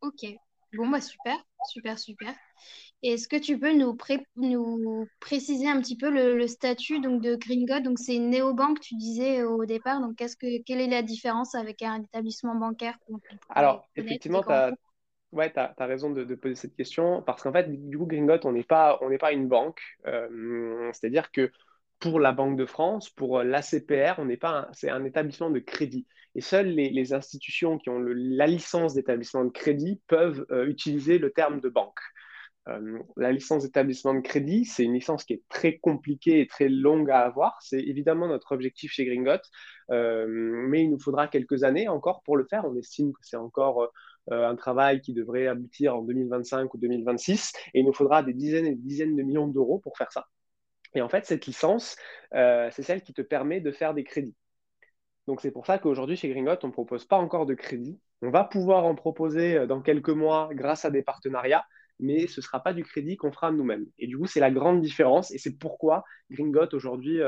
Ok, 0.00 0.26
bon, 0.74 0.88
bah 0.88 1.00
super, 1.00 1.36
super, 1.68 1.98
super. 1.98 2.34
Est-ce 3.02 3.28
que 3.28 3.36
tu 3.36 3.58
peux 3.58 3.72
nous, 3.72 3.96
nous 4.36 5.06
préciser 5.20 5.68
un 5.68 5.80
petit 5.80 5.96
peu 5.96 6.10
le, 6.10 6.46
statut 6.46 7.00
donc, 7.00 7.22
de 7.22 7.36
Green 7.36 7.66
God 7.66 7.82
Donc, 7.82 7.98
c'est 7.98 8.16
une 8.16 8.30
néobanque, 8.30 8.80
tu 8.80 8.94
disais 8.94 9.42
au 9.42 9.64
départ. 9.64 10.00
Donc, 10.00 10.18
-ce 10.18 10.36
que, 10.36 10.62
quelle 10.64 10.80
est 10.80 10.86
la 10.86 11.02
différence 11.02 11.54
avec 11.54 11.82
un 11.82 12.02
établissement 12.02 12.54
bancaire 12.54 12.98
Alors, 13.50 13.88
effectivement, 13.96 14.42
tu 14.42 14.52
as, 14.52 14.72
Ouais, 15.32 15.52
tu 15.52 15.60
as, 15.60 15.74
raison 15.78 16.10
de, 16.10 16.34
poser 16.34 16.56
cette 16.56 16.74
question 16.74 17.22
parce 17.22 17.42
qu'en 17.42 17.52
fait, 17.52 17.70
du 17.70 17.96
coup, 17.96 18.06
Gringot, 18.06 18.44
on 18.44 18.52
n'est 18.52 18.64
pas, 18.64 18.98
pas 19.20 19.32
une 19.32 19.46
banque. 19.46 19.80
Euh, 20.06 20.90
c'est-à-dire 20.92 21.30
que 21.30 21.52
pour 22.00 22.18
la 22.18 22.32
Banque 22.32 22.56
de 22.56 22.66
France, 22.66 23.10
pour 23.10 23.42
l'ACPR, 23.42 24.18
on 24.18 24.24
n'est 24.24 24.36
pas, 24.36 24.68
c'est 24.72 24.90
un 24.90 25.04
établissement 25.04 25.50
de 25.50 25.60
crédit. 25.60 26.06
Et 26.34 26.40
seules 26.40 26.68
les, 26.68 27.12
institutions 27.12 27.78
qui 27.78 27.90
ont 27.90 28.00
la 28.00 28.46
licence 28.46 28.94
d'établissement 28.94 29.44
de 29.44 29.50
crédit 29.50 30.00
peuvent 30.08 30.46
euh, 30.50 30.66
utiliser 30.66 31.18
le 31.18 31.30
terme 31.30 31.60
de 31.60 31.68
banque. 31.68 31.98
Euh, 32.68 32.98
la 33.16 33.32
licence 33.32 33.62
d'établissement 33.62 34.14
de 34.14 34.20
crédit, 34.20 34.64
c'est 34.64 34.84
une 34.84 34.94
licence 34.94 35.24
qui 35.24 35.34
est 35.34 35.42
très 35.48 35.78
compliquée 35.78 36.40
et 36.40 36.46
très 36.46 36.68
longue 36.68 37.10
à 37.10 37.20
avoir. 37.20 37.56
C'est 37.62 37.80
évidemment 37.80 38.26
notre 38.26 38.52
objectif 38.52 38.92
chez 38.92 39.04
Gringot, 39.04 39.42
mais 39.88 40.82
il 40.82 40.90
nous 40.90 41.00
faudra 41.00 41.28
quelques 41.28 41.62
années 41.62 41.88
encore 41.88 42.22
pour 42.22 42.36
le 42.36 42.46
faire. 42.48 42.64
On 42.64 42.76
estime 42.76 43.12
que 43.12 43.20
c'est 43.22 43.36
encore 43.36 43.82
euh, 43.82 43.88
un 44.30 44.54
travail 44.56 45.00
qui 45.00 45.12
devrait 45.12 45.46
aboutir 45.46 45.96
en 45.96 46.02
2025 46.02 46.72
ou 46.74 46.78
2026, 46.78 47.52
et 47.74 47.80
il 47.80 47.86
nous 47.86 47.92
faudra 47.92 48.22
des 48.22 48.34
dizaines 48.34 48.66
et 48.66 48.74
des 48.74 48.82
dizaines 48.82 49.16
de 49.16 49.22
millions 49.22 49.48
d'euros 49.48 49.78
pour 49.78 49.96
faire 49.96 50.12
ça. 50.12 50.26
Et 50.94 51.02
en 51.02 51.08
fait, 51.08 51.26
cette 51.26 51.46
licence, 51.46 51.96
euh, 52.34 52.68
c'est 52.72 52.82
celle 52.82 53.02
qui 53.02 53.12
te 53.12 53.22
permet 53.22 53.60
de 53.60 53.70
faire 53.70 53.94
des 53.94 54.04
crédits. 54.04 54.36
Donc 55.26 55.40
c'est 55.40 55.52
pour 55.52 55.66
ça 55.66 55.78
qu'aujourd'hui, 55.78 56.16
chez 56.16 56.28
Gringot, 56.28 56.58
on 56.64 56.68
ne 56.68 56.72
propose 56.72 57.04
pas 57.04 57.16
encore 57.16 57.46
de 57.46 57.54
crédit. 57.54 58.00
On 58.22 58.30
va 58.30 58.44
pouvoir 58.44 58.84
en 58.84 58.94
proposer 58.94 59.56
euh, 59.58 59.66
dans 59.66 59.82
quelques 59.82 60.10
mois 60.10 60.50
grâce 60.52 60.84
à 60.84 60.90
des 60.90 61.02
partenariats, 61.02 61.64
mais 62.00 62.26
ce 62.26 62.40
ne 62.40 62.42
sera 62.42 62.60
pas 62.62 62.72
du 62.72 62.84
crédit 62.84 63.16
qu'on 63.16 63.32
fera 63.32 63.52
nous-mêmes. 63.52 63.86
Et 63.98 64.06
du 64.06 64.18
coup, 64.18 64.26
c'est 64.26 64.40
la 64.40 64.50
grande 64.50 64.80
différence, 64.80 65.30
et 65.32 65.38
c'est 65.38 65.56
pourquoi 65.58 66.04
Gringot, 66.30 66.68
aujourd'hui, 66.72 67.20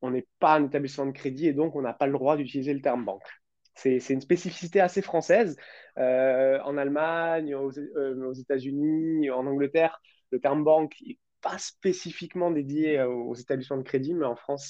on 0.00 0.10
n'est 0.10 0.26
pas 0.38 0.54
un 0.54 0.64
établissement 0.64 1.06
de 1.06 1.12
crédit, 1.12 1.48
et 1.48 1.52
donc 1.52 1.76
on 1.76 1.82
n'a 1.82 1.92
pas 1.92 2.06
le 2.06 2.12
droit 2.14 2.36
d'utiliser 2.36 2.72
le 2.72 2.80
terme 2.80 3.04
banque. 3.04 3.28
C'est 3.74 4.10
une 4.10 4.20
spécificité 4.20 4.80
assez 4.80 5.02
française. 5.02 5.56
Euh, 5.98 6.60
en 6.62 6.76
Allemagne, 6.76 7.54
aux, 7.54 7.76
euh, 7.78 8.28
aux 8.28 8.32
États-Unis, 8.32 9.30
en 9.30 9.46
Angleterre, 9.46 10.00
le 10.30 10.40
terme 10.40 10.64
banque 10.64 10.94
n'est 11.06 11.18
pas 11.40 11.58
spécifiquement 11.58 12.50
dédié 12.50 13.02
aux 13.02 13.34
établissements 13.34 13.76
de 13.76 13.82
crédit, 13.82 14.14
mais 14.14 14.26
en 14.26 14.36
France, 14.36 14.68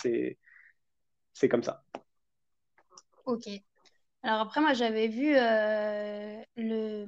c'est 1.32 1.48
comme 1.48 1.62
ça. 1.62 1.84
Ok. 3.26 3.48
Alors 4.22 4.40
après, 4.40 4.60
moi, 4.60 4.72
j'avais 4.72 5.08
vu 5.08 5.36
euh, 5.36 6.42
le, 6.56 7.06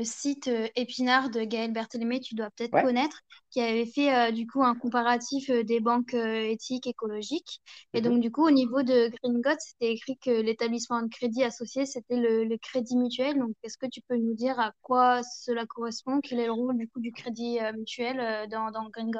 le, 0.00 0.04
site 0.04 0.48
euh, 0.48 0.68
Épinard 0.76 1.30
de 1.30 1.42
Gaël 1.42 1.72
Berthélémé, 1.72 2.20
tu 2.20 2.34
dois 2.34 2.50
peut-être 2.50 2.72
connaître, 2.72 3.20
qui 3.50 3.60
avait 3.60 3.86
fait 3.86 4.14
euh, 4.14 4.30
du 4.30 4.46
coup 4.46 4.62
un 4.62 4.74
comparatif 4.74 5.50
euh, 5.50 5.62
des 5.62 5.80
banques 5.80 6.14
éthiques 6.14 6.86
écologiques. 6.86 7.60
Et 7.94 8.00
mhm. 8.00 8.08
donc 8.08 8.20
du 8.20 8.30
coup, 8.30 8.46
au 8.46 8.50
niveau 8.50 8.82
de 8.82 9.10
Green 9.22 9.42
c'était 9.58 9.92
écrit 9.92 10.18
que 10.18 10.30
l'établissement 10.30 11.02
de 11.02 11.08
crédit 11.08 11.44
associé, 11.44 11.86
c'était 11.86 12.16
le, 12.16 12.56
crédit 12.58 12.96
mutuel. 12.96 13.38
Donc 13.38 13.54
est-ce 13.62 13.78
que 13.78 13.86
tu 13.86 14.00
peux 14.08 14.16
nous 14.16 14.34
dire 14.34 14.58
à 14.58 14.72
quoi 14.82 15.22
cela 15.22 15.66
correspond? 15.66 16.20
Quel 16.20 16.40
est 16.40 16.46
le 16.46 16.52
rôle 16.52 16.76
du 16.76 16.88
coup 16.88 17.00
du 17.00 17.12
crédit 17.12 17.58
mutuel 17.76 18.48
dans, 18.50 18.70
dans 18.70 18.88
Green 18.90 19.10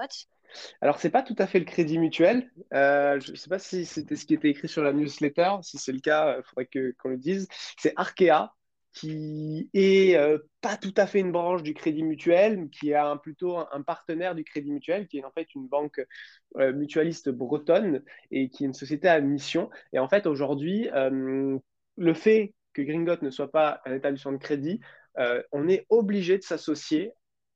alors, 0.80 0.98
ce 0.98 1.06
n'est 1.06 1.12
pas 1.12 1.22
tout 1.22 1.36
à 1.38 1.46
fait 1.46 1.60
le 1.60 1.64
crédit 1.64 1.96
mutuel. 1.96 2.50
je 2.72 3.30
ne 3.30 3.36
sais 3.36 3.48
pas 3.48 3.60
si 3.60 3.86
c'était 3.86 4.16
ce 4.16 4.26
qui 4.26 4.34
était 4.34 4.50
écrit 4.50 4.68
sur 4.68 4.82
la 4.82 4.92
newsletter. 4.92 5.56
Si 5.62 5.78
c'est 5.78 5.92
le 5.92 6.00
cas, 6.00 6.38
il 6.38 6.42
faudrait 6.42 6.68
qu'on 6.98 7.10
le 7.10 7.16
dise. 7.16 7.46
C'est 7.76 7.92
Arkea 7.94 8.52
qui 8.92 9.70
est 9.72 10.16
euh, 10.16 10.38
pas 10.60 10.76
tout 10.76 10.94
à 10.96 11.06
fait 11.06 11.20
une 11.20 11.32
branche 11.32 11.62
du 11.62 11.74
Crédit 11.74 12.02
Mutuel, 12.02 12.68
qui 12.70 12.90
est 12.90 13.18
plutôt 13.22 13.58
un, 13.58 13.82
partenaire 13.82 14.34
du 14.34 14.44
Crédit 14.44 14.72
Mutuel, 14.72 15.06
qui 15.06 15.18
est 15.18 15.24
en 15.24 15.30
fait 15.30 15.54
une 15.54 15.68
banque 15.68 16.04
euh, 16.56 16.72
mutualiste 16.72 17.28
bretonne 17.30 18.02
et 18.30 18.48
qui 18.48 18.64
est 18.64 18.66
une 18.66 18.74
société 18.74 19.08
à 19.08 19.20
mission. 19.20 19.70
Et 19.92 19.98
en 19.98 20.08
fait, 20.08 20.26
aujourd'hui, 20.26 20.88
euh, 20.92 21.58
le 21.96 22.14
fait 22.14 22.54
que 22.72 22.82
Gringot 22.82 23.22
ne 23.22 23.30
soit 23.30 23.50
pas 23.50 23.80
un 23.84 23.94
établissement 23.94 24.32
de 24.32 24.38
crédit, 24.38 24.80
on 25.52 25.68
est 25.68 25.84
obligé 25.90 26.38
de 26.38 26.42
s'associer 26.42 27.12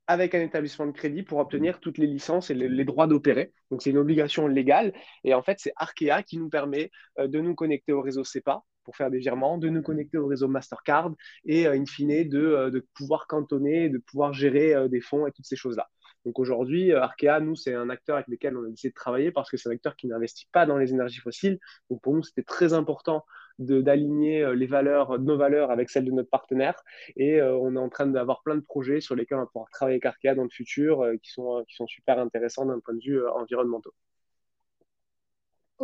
avec 0.07 0.35
un 0.35 0.41
établissement 0.41 0.87
de 0.87 0.93
crédit 0.93 1.23
pour 1.23 1.39
obtenir 1.39 1.81
toutes 1.81 1.97
les 1.97 2.07
licences 2.07 2.51
et 2.51 2.55
les, 2.55 2.85
droits 2.85 3.07
d'opérer. 3.07 3.55
Donc 3.71 3.81
c'est 3.81 3.91
une 3.91 3.97
obligation 3.97 4.47
légale. 4.49 4.93
Et 5.23 5.33
en 5.33 5.43
fait, 5.43 5.59
c'est 5.61 5.73
Arkea 5.77 6.23
qui 6.27 6.37
nous 6.37 6.51
permet 6.51 6.91
de 7.17 7.41
nous 7.41 7.55
connecter 7.55 7.93
au 7.93 8.03
réseau 8.03 8.23
CEPA, 8.23 8.65
pour 8.85 8.97
faire 8.97 9.11
des 9.11 9.19
virements, 9.19 9.59
de 9.59 9.69
nous 9.69 9.83
connecter 9.83 10.19
au 10.19 10.27
réseau 10.27 10.49
Mastercard 10.49 11.13
et, 11.45 11.67
euh, 11.67 11.73
in 11.73 11.87
fine, 11.87 12.29
de, 12.29 12.39
euh, 12.39 12.71
de, 12.71 12.87
pouvoir 12.95 13.27
cantonner, 13.27 13.89
de 13.89 13.99
pouvoir 13.99 14.33
gérer 14.33 14.75
euh, 14.75 14.89
des 14.89 15.01
fonds 15.01 15.27
et 15.27 15.33
toutes 15.33 15.47
ces 15.47 15.57
choses-là. 15.57 15.89
Donc 16.25 16.39
aujourd'hui, 16.39 16.93
Arkea, 16.93 17.41
nous, 17.41 17.55
c'est 17.55 17.75
un 17.75 17.91
acteur 17.91 18.17
avec 18.17 18.29
lequel 18.29 18.57
on 18.57 18.65
a 18.65 18.69
décidé 18.71 18.91
de 18.91 18.95
travailler 18.95 19.31
parce 19.31 19.51
que 19.51 19.59
c'est 19.59 19.69
un 19.69 19.73
acteur 19.73 19.95
qui 19.95 20.07
n'investit 20.07 20.49
pas 20.53 20.65
dans 20.65 20.79
les 20.79 20.91
énergies 20.93 21.21
fossiles. 21.21 21.59
Donc 21.91 22.01
pour 22.01 22.15
nous, 22.15 22.23
c'était 22.23 22.43
très 22.43 22.73
important 22.73 23.27
d'aligner 23.59 24.55
les 24.57 24.67
valeurs, 24.67 25.19
nos 25.21 25.37
valeurs 25.37 25.71
avec 25.71 25.91
celles 25.91 26.07
de 26.07 26.11
notre 26.11 26.31
partenaire. 26.31 26.83
Et 27.17 27.43
on 27.43 27.77
est 27.77 27.79
en 27.79 27.91
train 27.91 28.07
d'avoir 28.07 28.43
plein 28.43 28.55
de 28.55 28.63
projets 28.63 29.03
sur 29.03 29.15
lesquels 29.15 29.37
on 29.37 29.43
va 29.43 29.47
pouvoir 29.47 29.69
travailler 29.71 29.97
avec 29.97 30.07
Arkea 30.07 30.35
dans 30.35 30.45
le 30.45 30.51
futur 30.51 31.05
qui, 31.23 31.31
sont, 31.31 31.63
qui 31.69 31.75
sont 31.77 31.87
super 31.87 32.19
intéressants 32.19 32.65
d'un 32.65 32.81
point 32.81 32.95
de 32.95 33.05
vue 33.05 33.29
environnemental. 33.29 33.93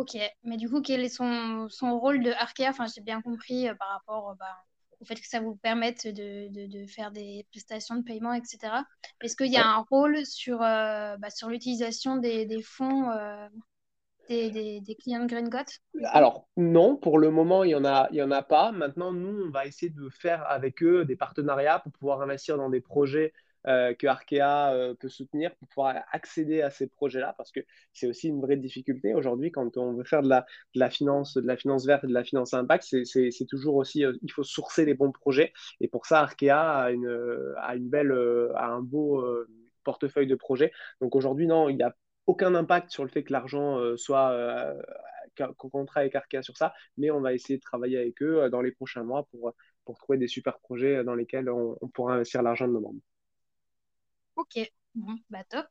Ok, 0.01 0.17
mais 0.43 0.57
du 0.57 0.67
coup, 0.67 0.81
quel 0.81 1.01
est 1.01 1.09
son, 1.09 1.69
son 1.69 1.99
rôle 1.99 2.23
de 2.23 2.31
Arkea? 2.31 2.69
Enfin, 2.69 2.87
j'ai 2.87 3.01
bien 3.01 3.21
compris 3.21 3.69
euh, 3.69 3.75
par 3.75 3.89
rapport 3.89 4.31
euh, 4.31 4.33
bah, 4.33 4.57
au 4.99 5.05
fait 5.05 5.13
que 5.13 5.27
ça 5.27 5.39
vous 5.39 5.55
permette 5.57 6.07
de, 6.07 6.47
de, 6.47 6.65
de 6.65 6.87
faire 6.87 7.11
des 7.11 7.45
prestations 7.51 7.97
de 7.97 8.01
paiement, 8.01 8.33
etc. 8.33 8.73
Est-ce 9.21 9.35
qu'il 9.35 9.51
y 9.51 9.57
a 9.57 9.67
un 9.67 9.85
rôle 9.91 10.25
sur, 10.25 10.63
euh, 10.63 11.17
bah, 11.17 11.29
sur 11.29 11.49
l'utilisation 11.49 12.17
des, 12.17 12.47
des, 12.47 12.63
fonds 12.63 13.11
des, 14.27 14.49
des, 14.49 14.81
des, 14.81 14.95
clients 14.95 15.23
de 15.23 15.27
Green 15.27 15.51
Alors, 16.05 16.47
non, 16.57 16.95
pour 16.95 17.19
le 17.19 17.29
moment, 17.29 17.63
il 17.63 17.67
n'y 17.67 17.75
en, 17.75 17.85
a, 17.85 18.07
il 18.09 18.17
y 18.17 18.23
en 18.23 18.31
a 18.31 18.41
pas. 18.41 18.71
Maintenant, 18.71 19.13
nous, 19.13 19.45
on 19.45 19.51
va 19.51 19.67
essayer 19.67 19.91
de 19.91 20.09
faire 20.09 20.49
avec 20.49 20.81
eux 20.81 21.05
des 21.05 21.15
partenariats 21.15 21.77
pour 21.77 21.91
pouvoir 21.91 22.23
investir 22.23 22.57
dans 22.57 22.71
des 22.71 22.81
projets 22.81 23.33
euh, 23.67 23.93
que 23.93 24.07
Arkea 24.07 24.73
euh, 24.73 24.95
peut 24.95 25.09
soutenir 25.09 25.55
pour 25.55 25.67
pouvoir 25.67 26.03
accéder 26.11 26.63
à 26.63 26.71
ces 26.71 26.87
projets-là, 26.87 27.35
parce 27.37 27.51
que 27.51 27.59
c'est 27.93 28.07
aussi 28.07 28.29
une 28.29 28.41
vraie 28.41 28.57
difficulté 28.57 29.13
aujourd'hui 29.13 29.51
quand 29.51 29.77
on 29.77 29.93
veut 29.93 30.03
faire 30.03 30.23
de 30.23 30.29
la, 30.73 30.89
finance, 30.89 31.35
de 31.35 31.45
la 31.45 31.55
finance 31.57 31.85
verte 31.85 32.03
et 32.03 32.07
de 32.07 32.13
la 32.13 32.23
finance 32.23 32.55
impact, 32.55 32.83
c'est 33.05 33.45
toujours 33.47 33.75
aussi, 33.75 34.03
euh, 34.03 34.13
il 34.23 34.31
faut 34.31 34.43
sourcer 34.43 34.83
les 34.83 34.95
bons 34.95 35.11
projets, 35.11 35.53
et 35.79 35.87
pour 35.87 36.07
ça, 36.07 36.21
Arkea 36.21 36.49
a, 36.49 36.91
une, 36.91 37.89
belle, 37.89 38.11
a 38.55 38.65
un 38.65 38.81
beau 38.81 39.23
portefeuille 39.83 40.27
de 40.27 40.35
projets. 40.35 40.71
Donc 40.99 41.15
aujourd'hui, 41.15 41.45
non, 41.45 41.69
il 41.69 41.77
n'y 41.77 41.83
a 41.83 41.95
aucun 42.25 42.55
impact 42.55 42.89
sur 42.89 43.03
le 43.03 43.09
fait 43.09 43.23
que 43.23 43.33
l'argent 43.33 43.95
soit 43.97 44.75
qu'on 45.57 45.85
travaille 45.85 46.09
avec 46.09 46.15
Arkea 46.15 46.41
sur 46.41 46.57
ça, 46.57 46.73
mais 46.97 47.11
on 47.11 47.21
va 47.21 47.33
essayer 47.33 47.57
de 47.57 47.63
travailler 47.63 47.99
avec 47.99 48.21
eux 48.23 48.49
dans 48.49 48.61
les 48.61 48.71
prochains 48.71 49.03
mois 49.03 49.27
pour, 49.31 49.53
trouver 49.97 50.17
des 50.17 50.27
super 50.27 50.57
projets 50.59 51.03
dans 51.03 51.15
lesquels 51.15 51.49
on 51.49 51.75
pourra 51.93 52.13
investir 52.13 52.41
l'argent 52.41 52.67
de 52.67 52.73
nos 52.73 52.79
membres. 52.79 53.01
Ok, 54.41 54.59
Bon, 54.95 55.15
bah 55.29 55.43
top. 55.45 55.65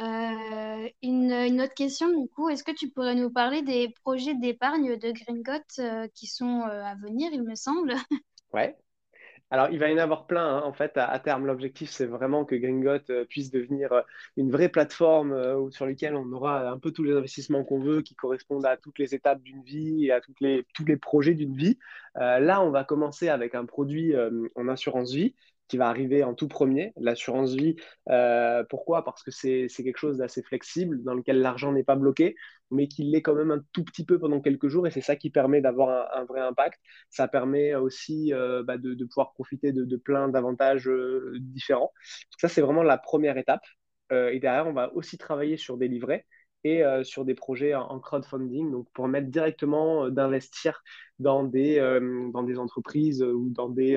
Euh, 0.00 0.88
une, 1.02 1.60
autre 1.60 1.74
question, 1.74 2.08
du 2.20 2.28
coup, 2.28 2.48
est-ce 2.48 2.64
que 2.64 2.72
tu 2.72 2.90
pourrais 2.90 3.14
nous 3.14 3.30
parler 3.30 3.62
des 3.62 3.90
projets 4.02 4.34
d'épargne 4.34 4.96
de 4.96 5.12
Gringot 5.12 5.62
euh, 5.78 6.08
qui 6.14 6.26
sont 6.26 6.62
euh, 6.62 6.82
à 6.82 6.96
venir, 6.96 7.30
il 7.32 7.42
me 7.44 7.54
semble? 7.54 7.94
Ouais. 8.52 8.76
Alors, 9.52 9.68
il 9.70 9.78
va 9.78 9.88
y 9.88 9.94
en 9.94 9.98
avoir 9.98 10.26
plein. 10.26 10.44
hein. 10.44 10.62
En 10.64 10.72
fait, 10.72 10.96
à, 10.96 11.06
à 11.06 11.20
terme, 11.20 11.46
l'objectif, 11.46 11.90
c'est 11.90 12.06
vraiment 12.06 12.44
que 12.44 12.56
Gringot 12.56 13.10
euh, 13.10 13.24
puisse 13.26 13.52
devenir 13.52 14.02
une 14.36 14.50
vraie 14.50 14.68
plateforme 14.68 15.70
sur 15.70 15.86
laquelle 15.86 16.16
on 16.16 16.32
aura 16.32 16.68
un 16.68 16.78
peu 16.80 16.90
tous 16.90 17.04
les 17.04 17.14
investissements 17.14 17.62
qu'on 17.62 17.78
veut, 17.78 18.02
qui 18.02 18.16
correspondent 18.16 18.66
à 18.66 18.76
toutes 18.76 18.98
les 18.98 19.14
étapes 19.14 19.40
d'une 19.42 19.62
vie 19.62 20.06
et 20.06 20.12
à 20.12 20.20
toutes 20.20 20.40
les, 20.40 20.66
tous 20.74 20.84
les 20.84 20.96
projets 20.96 21.34
d'une 21.34 21.54
vie. 21.54 21.78
Là, 22.16 22.60
on 22.62 22.70
va 22.70 22.82
commencer 22.82 23.28
avec 23.28 23.54
un 23.54 23.66
produit 23.66 24.14
en 24.56 24.66
assurance 24.66 25.12
vie 25.12 25.36
qui 25.70 25.76
va 25.76 25.88
arriver 25.88 26.24
en 26.24 26.34
tout 26.34 26.48
premier, 26.48 26.92
l'assurance 26.96 27.54
vie. 27.54 27.76
Euh, 28.08 28.64
pourquoi? 28.68 29.04
Parce 29.04 29.22
que 29.22 29.30
c'est 29.30 29.68
quelque 29.68 29.98
chose 29.98 30.18
d'assez 30.18 30.42
flexible, 30.42 31.02
dans 31.04 31.14
lequel 31.14 31.40
l'argent 31.40 31.70
n'est 31.72 31.84
pas 31.84 31.94
bloqué, 31.94 32.34
mais 32.72 32.88
qui 32.88 33.04
l'est 33.04 33.22
quand 33.22 33.36
même 33.36 33.52
un 33.52 33.62
tout 33.72 33.84
petit 33.84 34.04
peu 34.04 34.18
pendant 34.18 34.40
quelques 34.40 34.66
jours, 34.66 34.88
et 34.88 34.90
c'est 34.90 35.00
ça 35.00 35.14
qui 35.14 35.30
permet 35.30 35.60
d'avoir 35.60 36.12
un, 36.16 36.24
vrai 36.24 36.40
impact. 36.40 36.80
Ça 37.08 37.28
permet 37.28 37.76
aussi 37.76 38.34
euh, 38.34 38.64
bah, 38.64 38.78
de, 38.78 39.04
pouvoir 39.04 39.32
profiter 39.32 39.72
de, 39.72 39.96
plein 39.96 40.28
d'avantages 40.28 40.88
euh, 40.88 41.36
différents. 41.38 41.92
Donc 42.32 42.40
ça, 42.40 42.48
c'est 42.48 42.62
vraiment 42.62 42.82
la 42.82 42.98
première 42.98 43.38
étape. 43.38 43.64
Et 44.12 44.40
derrière, 44.40 44.66
on 44.66 44.72
va 44.72 44.92
aussi 44.94 45.18
travailler 45.18 45.56
sur 45.56 45.76
des 45.78 45.86
livrets 45.86 46.26
et 46.64 46.82
sur 47.04 47.24
des 47.24 47.36
projets 47.36 47.74
en, 47.76 48.00
crowdfunding, 48.00 48.72
donc 48.72 48.88
pour 48.92 49.06
mettre 49.06 49.28
directement 49.28 50.08
d'investir 50.08 50.82
dans 51.20 51.44
des, 51.44 51.78
dans 52.32 52.42
des 52.42 52.58
entreprises 52.58 53.22
ou 53.22 53.50
dans 53.50 53.68
des, 53.68 53.96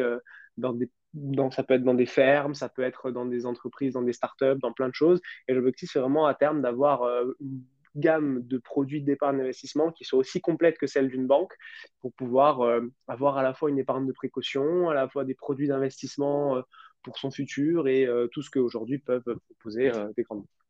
dans 0.57 0.73
des 0.73 0.87
dans, 1.13 1.51
ça 1.51 1.63
peut 1.63 1.75
être 1.75 1.83
dans 1.83 1.93
des 1.93 2.05
fermes, 2.05 2.53
ça 2.53 2.69
peut 2.69 2.81
être 2.81 3.11
dans 3.11 3.25
des 3.25 3.45
entreprises, 3.45 3.93
dans 3.93 4.01
des 4.01 4.13
startups, 4.13 4.59
dans 4.61 4.73
plein 4.73 4.89
de 4.89 4.95
choses. 4.95 5.21
Et 5.47 5.53
l'objectif, 5.53 5.91
c'est 5.91 5.99
vraiment 5.99 6.25
à 6.25 6.33
terme 6.33 6.61
d'avoir 6.61 7.03
euh, 7.03 7.31
une 7.39 7.61
gamme 7.95 8.41
de 8.47 8.57
produits 8.57 9.01
d'épargne 9.01 9.37
d'investissement 9.37 9.91
qui 9.91 10.03
soit 10.03 10.17
aussi 10.17 10.41
complète 10.41 10.79
que 10.79 10.87
celle 10.87 11.09
d'une 11.09 11.27
banque 11.27 11.53
pour 11.99 12.11
pouvoir 12.13 12.61
euh, 12.61 12.81
avoir 13.07 13.37
à 13.37 13.43
la 13.43 13.53
fois 13.53 13.69
une 13.69 13.77
épargne 13.77 14.07
de 14.07 14.13
précaution, 14.13 14.89
à 14.89 14.93
la 14.93 15.07
fois 15.07 15.25
des 15.25 15.35
produits 15.35 15.67
d'investissement 15.67 16.57
euh, 16.57 16.61
pour 17.03 17.17
son 17.17 17.29
futur 17.29 17.87
et 17.89 18.07
tout 18.31 18.41
ce 18.41 18.49
qu'aujourd'hui 18.49 18.97
peuvent 18.97 19.37
proposer 19.49 19.91
des 20.15 20.23
grandes 20.23 20.39
banques. 20.39 20.62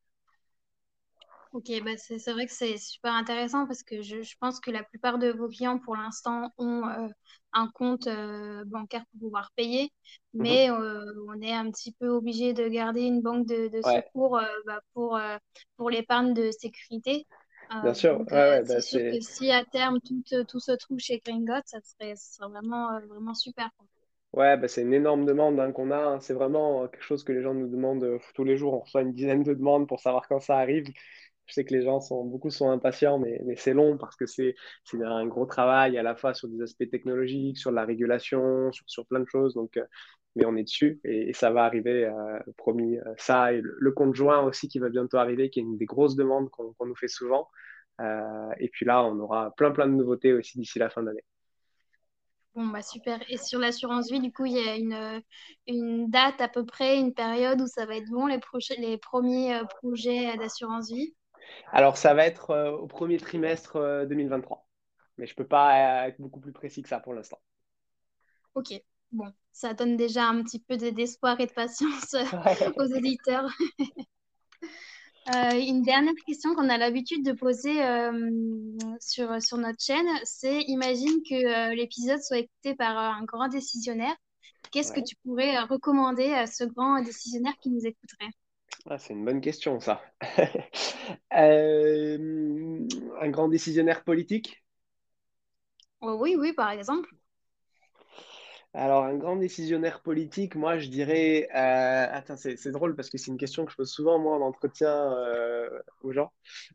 Ok, 1.54 1.72
bah 1.86 1.92
c'est 1.98 2.18
vrai 2.34 2.48
que 2.48 2.52
c'est 2.54 2.78
super 2.78 3.14
intéressant 3.14 3.68
parce 3.68 3.84
que 3.84 4.02
je, 4.02 4.24
je 4.24 4.36
pense 4.40 4.60
que 4.60 4.72
la 4.72 4.84
plupart 4.84 5.20
de 5.20 5.30
vos 5.32 5.48
clients 5.48 5.78
pour 5.80 5.96
l'instant 5.96 6.52
ont 6.58 6.88
euh, 6.88 7.08
un 7.54 7.68
compte 7.70 8.08
euh, 8.08 8.66
bancaire 8.66 9.06
pour 9.12 9.20
pouvoir 9.22 9.52
payer, 9.56 9.92
Mhm. 10.40 10.58
mais 10.58 10.72
euh, 10.72 11.06
on 11.28 11.40
est 11.42 11.54
un 11.54 11.70
petit 11.70 11.92
peu 11.94 12.08
obligé 12.10 12.54
de 12.54 12.68
garder 12.68 13.02
une 13.04 13.22
banque 13.22 13.46
de, 13.48 13.68
de 13.68 13.82
Ouais, 13.84 14.04
secours 14.04 14.42
bah, 14.66 14.82
pour, 14.96 15.20
pour 15.78 15.92
l'épargne 15.92 16.34
de 16.34 16.50
sécurité. 16.52 17.28
Bien 17.84 17.94
sûr. 17.94 18.20
donc 18.20 18.32
Ouais, 18.32 18.48
ouais, 18.48 18.64
c'est 18.66 18.82
bah, 18.82 18.82
sûr 18.82 19.00
que 19.12 19.20
si 19.22 19.52
à 19.52 19.64
terme 19.66 20.00
tout, 20.02 20.24
tout 20.48 20.60
se 20.60 20.72
trouve 20.74 21.00
chez 21.00 21.20
Gringotts, 21.24 21.68
ça 21.68 21.80
serait, 21.82 22.16
ça 22.16 22.38
serait 22.38 22.50
vraiment, 22.50 23.00
vraiment 23.08 23.36
super. 23.36 23.70
ouais, 24.34 24.58
bah, 24.58 24.68
c'est 24.68 24.82
une 24.82 24.94
énorme 24.94 25.26
demande 25.26 25.60
hein, 25.60 25.72
qu'on 25.72 25.92
a. 25.92 25.98
hein. 25.98 26.20
C'est 26.20 26.34
vraiment 26.34 26.88
quelque 26.88 27.04
chose 27.04 27.24
que 27.24 27.32
les 27.32 27.42
gens 27.42 27.54
nous 27.54 27.68
demandent 27.68 28.04
euh, 28.04 28.20
tous 28.36 28.44
les 28.44 28.58
jours. 28.58 28.74
On 28.74 28.80
reçoit 28.80 29.02
une 29.02 29.14
dizaine 29.14 29.44
de 29.44 29.54
demandes 29.54 29.88
pour 29.88 30.00
savoir 30.02 30.28
quand 30.28 30.40
ça 30.40 30.58
arrive. 30.58 30.86
Je 31.46 31.54
sais 31.54 31.66
que 31.66 31.74
les 31.74 31.84
gens 31.84 32.00
sont, 32.00 32.24
beaucoup 32.24 32.50
sont 32.50 32.70
impatients, 32.70 33.20
mais, 33.20 33.42
mais 33.46 33.56
c'est 33.56 33.74
long 33.74 33.98
parce 33.98 34.16
que 34.16 34.26
c'est, 34.26 34.56
un 34.94 35.26
gros 35.28 35.46
travail 35.46 35.98
à 35.98 36.04
la 36.04 36.16
fois 36.16 36.34
sur 36.34 36.48
des 36.48 36.62
aspects 36.62 36.90
technologiques, 36.90 37.58
sur 37.58 37.72
la 37.72 37.86
régulation, 37.86 38.72
sur, 38.72 38.86
sur 38.88 39.06
plein 39.06 39.20
de 39.20 39.28
choses. 39.28 39.54
Donc, 39.54 39.78
euh, 39.78 39.86
mais 40.36 40.46
on 40.46 40.56
est 40.56 40.64
dessus 40.64 41.00
et, 41.04 41.34
ça 41.34 41.52
va 41.52 41.66
arriver, 41.66 42.06
euh, 42.06 42.40
promis. 42.58 42.98
Euh, 42.98 43.14
ça 43.18 43.54
et 43.54 43.62
le, 43.62 43.92
compte 43.92 44.16
joint 44.16 44.42
aussi 44.42 44.68
qui 44.68 44.80
va 44.80 44.90
bientôt 44.90 45.18
arriver, 45.18 45.50
qui 45.50 45.60
est 45.60 45.64
une 45.64 45.78
des 45.78 45.86
grosses 45.86 46.16
demandes 46.16 46.50
qu'on 46.50 46.86
nous 46.86 46.96
fait 46.96 47.08
souvent. 47.08 47.50
Et 48.60 48.70
puis 48.70 48.86
là, 48.86 49.04
on 49.06 49.20
aura 49.20 49.52
plein, 49.56 49.72
plein 49.72 49.88
de 49.88 49.94
nouveautés 49.94 50.34
aussi 50.34 50.58
d'ici 50.58 50.80
la 50.80 50.90
fin 50.90 51.04
d'année. 51.04 51.24
Bon, 52.56 52.68
bah 52.68 52.82
super. 52.82 53.20
Et 53.30 53.38
sur 53.38 53.60
l'assurance 53.60 54.12
vie, 54.12 54.20
du 54.20 54.32
coup, 54.32 54.46
il 54.46 54.54
y 54.54 54.68
a 54.68 54.76
une, 54.76 55.22
une 55.68 56.10
date 56.10 56.42
à 56.42 56.48
peu 56.48 56.66
près, 56.66 57.00
une 57.00 57.14
période 57.14 57.62
où 57.62 57.68
ça 57.68 57.86
va 57.86 57.96
être 57.96 58.10
bon, 58.10 58.28
les, 58.28 58.40
les 58.78 58.98
premiers 58.98 59.62
projets 59.82 60.36
d'assurance 60.38 60.92
vie? 60.92 61.14
Alors, 61.72 61.98
ça 61.98 62.14
va 62.14 62.26
être 62.26 62.52
euh, 62.52 62.72
au 62.72 62.88
premier 62.88 63.18
trimestre 63.18 63.76
euh, 63.78 64.06
2023, 64.06 64.68
mais 65.18 65.28
je 65.28 65.36
peux 65.36 65.48
pas 65.48 66.04
euh, 66.06 66.08
être 66.08 66.22
beaucoup 66.22 66.40
plus 66.40 66.54
précis 66.54 66.82
que 66.84 66.90
ça 66.90 67.00
pour 67.00 67.14
l'instant. 67.14 67.40
Ok, 68.56 68.74
bon, 69.12 69.32
ça 69.52 69.74
donne 69.74 69.98
déjà 69.98 70.26
un 70.28 70.44
petit 70.44 70.60
peu 70.60 70.78
de- 70.78 70.90
d'espoir 70.90 71.40
et 71.40 71.48
de 71.48 71.52
patience 71.52 72.14
euh, 72.14 72.24
aux 72.78 72.86
éditeurs. 72.86 73.50
Euh, 75.30 75.58
une 75.58 75.84
dernière 75.84 76.14
question 76.28 76.54
qu'on 76.54 76.70
a 76.70 76.78
l'habitude 76.78 77.24
de 77.26 77.32
poser 77.32 77.82
euh, 77.82 78.30
sur, 79.00 79.42
sur 79.42 79.58
notre 79.58 79.82
chaîne, 79.82 80.08
c'est 80.26 80.62
imagine 80.64 81.22
que 81.30 81.72
euh, 81.72 81.76
l'épisode 81.76 82.22
soit 82.22 82.40
écouté 82.40 82.76
par 82.76 82.98
euh, 82.98 83.22
un 83.22 83.24
grand 83.24 83.48
décisionnaire. 83.48 84.16
Qu'est-ce 84.72 84.94
que 84.94 85.02
tu 85.02 85.16
pourrais 85.26 85.58
euh, 85.58 85.66
recommander 85.66 86.32
à 86.34 86.48
ce 86.48 86.64
grand 86.66 87.02
décisionnaire 87.04 87.54
qui 87.62 87.70
nous 87.70 87.86
écouterait? 87.86 88.32
Ah, 88.90 88.98
c'est 89.00 89.14
une 89.14 89.26
bonne 89.26 89.42
question, 89.42 89.80
ça. 89.80 90.02
Euh, 91.36 92.88
un 93.22 93.30
grand 93.30 93.48
décisionnaire 93.50 94.04
politique? 94.04 94.64
Oui, 96.02 96.36
oui, 96.36 96.54
par 96.54 96.70
exemple. 96.70 97.10
Alors, 98.76 99.04
un 99.04 99.16
grand 99.16 99.36
décisionnaire 99.36 100.02
politique, 100.02 100.56
moi, 100.56 100.80
je 100.80 100.90
dirais... 100.90 101.48
euh, 101.56 102.08
Attends, 102.12 102.36
c'est 102.38 102.58
c'est 102.58 102.72
drôle 102.72 102.96
parce 102.96 103.10
que 103.10 103.20
c'est 103.20 103.30
une 103.30 103.38
question 103.38 103.66
que 103.66 103.72
je 103.72 103.78
pose 103.78 103.92
souvent, 103.92 104.18
moi, 104.18 104.36
en 104.36 104.42
entretien 104.42 105.14
euh, 105.14 105.70
aux 106.02 106.12
gens. 106.12 106.32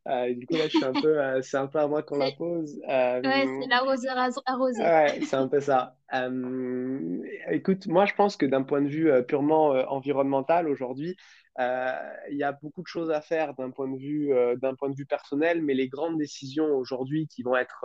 Euh, 0.06 0.24
et 0.24 0.34
du 0.34 0.46
coup, 0.46 0.54
là, 0.54 0.68
je 0.68 0.76
suis 0.76 0.84
un 0.84 0.92
peu... 0.92 1.18
c'est 1.42 1.56
un 1.56 1.66
peu 1.66 1.78
à 1.80 1.88
moi 1.88 2.04
qu'on 2.04 2.18
la 2.18 2.30
pose. 2.30 2.78
ouais, 2.86 3.20
c'est 3.22 3.68
l'arroseur 3.68 4.16
arrosé. 4.46 4.80
Ouais, 4.80 5.20
c'est 5.24 5.36
un 5.36 5.48
peu 5.48 5.60
ça. 5.60 5.96
Écoute, 7.50 7.86
moi 7.86 8.06
je 8.06 8.14
pense 8.14 8.36
que 8.36 8.46
d'un 8.46 8.62
point 8.62 8.80
de 8.80 8.88
vue 8.88 9.10
purement 9.26 9.70
environnemental 9.92 10.68
aujourd'hui, 10.68 11.16
il 11.58 12.36
y 12.36 12.44
a 12.44 12.52
beaucoup 12.52 12.82
de 12.82 12.86
choses 12.86 13.10
à 13.10 13.20
faire 13.20 13.54
d'un 13.54 13.70
point 13.70 13.88
de 13.88 13.98
vue 13.98 14.30
d'un 14.62 14.74
point 14.74 14.88
de 14.88 14.94
vue 14.94 15.04
personnel, 15.04 15.62
mais 15.62 15.74
les 15.74 15.88
grandes 15.88 16.16
décisions 16.16 16.76
aujourd'hui 16.76 17.26
qui 17.26 17.42
vont 17.42 17.56
être 17.56 17.84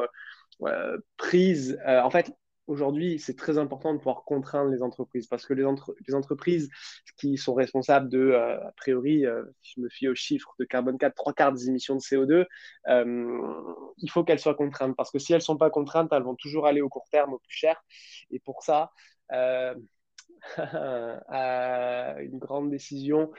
euh, 0.61 0.97
prises, 1.17 1.79
euh, 1.87 2.01
en 2.01 2.09
fait, 2.09 2.31
aujourd'hui, 2.67 3.19
c'est 3.19 3.35
très 3.35 3.57
important 3.57 3.93
de 3.93 3.97
pouvoir 3.99 4.23
contraindre 4.25 4.71
les 4.71 4.81
entreprises 4.81 5.27
parce 5.27 5.45
que 5.45 5.53
les, 5.53 5.65
entre- 5.65 5.95
les 6.07 6.15
entreprises 6.15 6.69
qui 7.17 7.37
sont 7.37 7.53
responsables 7.53 8.09
de, 8.09 8.19
euh, 8.19 8.59
a 8.67 8.71
priori, 8.77 9.25
euh, 9.25 9.43
je 9.61 9.81
me 9.81 9.89
fie 9.89 10.07
aux 10.07 10.15
chiffres 10.15 10.53
de 10.59 10.65
carbone 10.65 10.97
4, 10.97 11.15
trois 11.15 11.33
quarts 11.33 11.53
des 11.53 11.67
émissions 11.69 11.95
de 11.95 12.01
CO2, 12.01 12.45
euh, 12.89 13.63
il 13.97 14.09
faut 14.09 14.23
qu'elles 14.23 14.39
soient 14.39 14.55
contraintes 14.55 14.95
parce 14.95 15.11
que 15.11 15.19
si 15.19 15.33
elles 15.33 15.39
ne 15.39 15.43
sont 15.43 15.57
pas 15.57 15.69
contraintes, 15.69 16.09
elles 16.11 16.23
vont 16.23 16.35
toujours 16.35 16.65
aller 16.67 16.81
au 16.81 16.89
court 16.89 17.07
terme, 17.11 17.33
au 17.33 17.39
plus 17.39 17.55
cher. 17.55 17.83
Et 18.31 18.39
pour 18.39 18.63
ça, 18.63 18.91
une 22.19 22.37
grande 22.39 22.69
décision, 22.69 23.31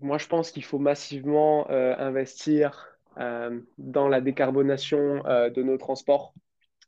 moi 0.00 0.18
je 0.18 0.26
pense 0.26 0.50
qu'il 0.50 0.64
faut 0.64 0.78
massivement 0.78 1.68
investir 1.70 2.91
dans 3.16 4.08
la 4.08 4.20
décarbonation 4.20 5.24
euh, 5.26 5.50
de 5.50 5.62
nos 5.62 5.78
transports 5.78 6.34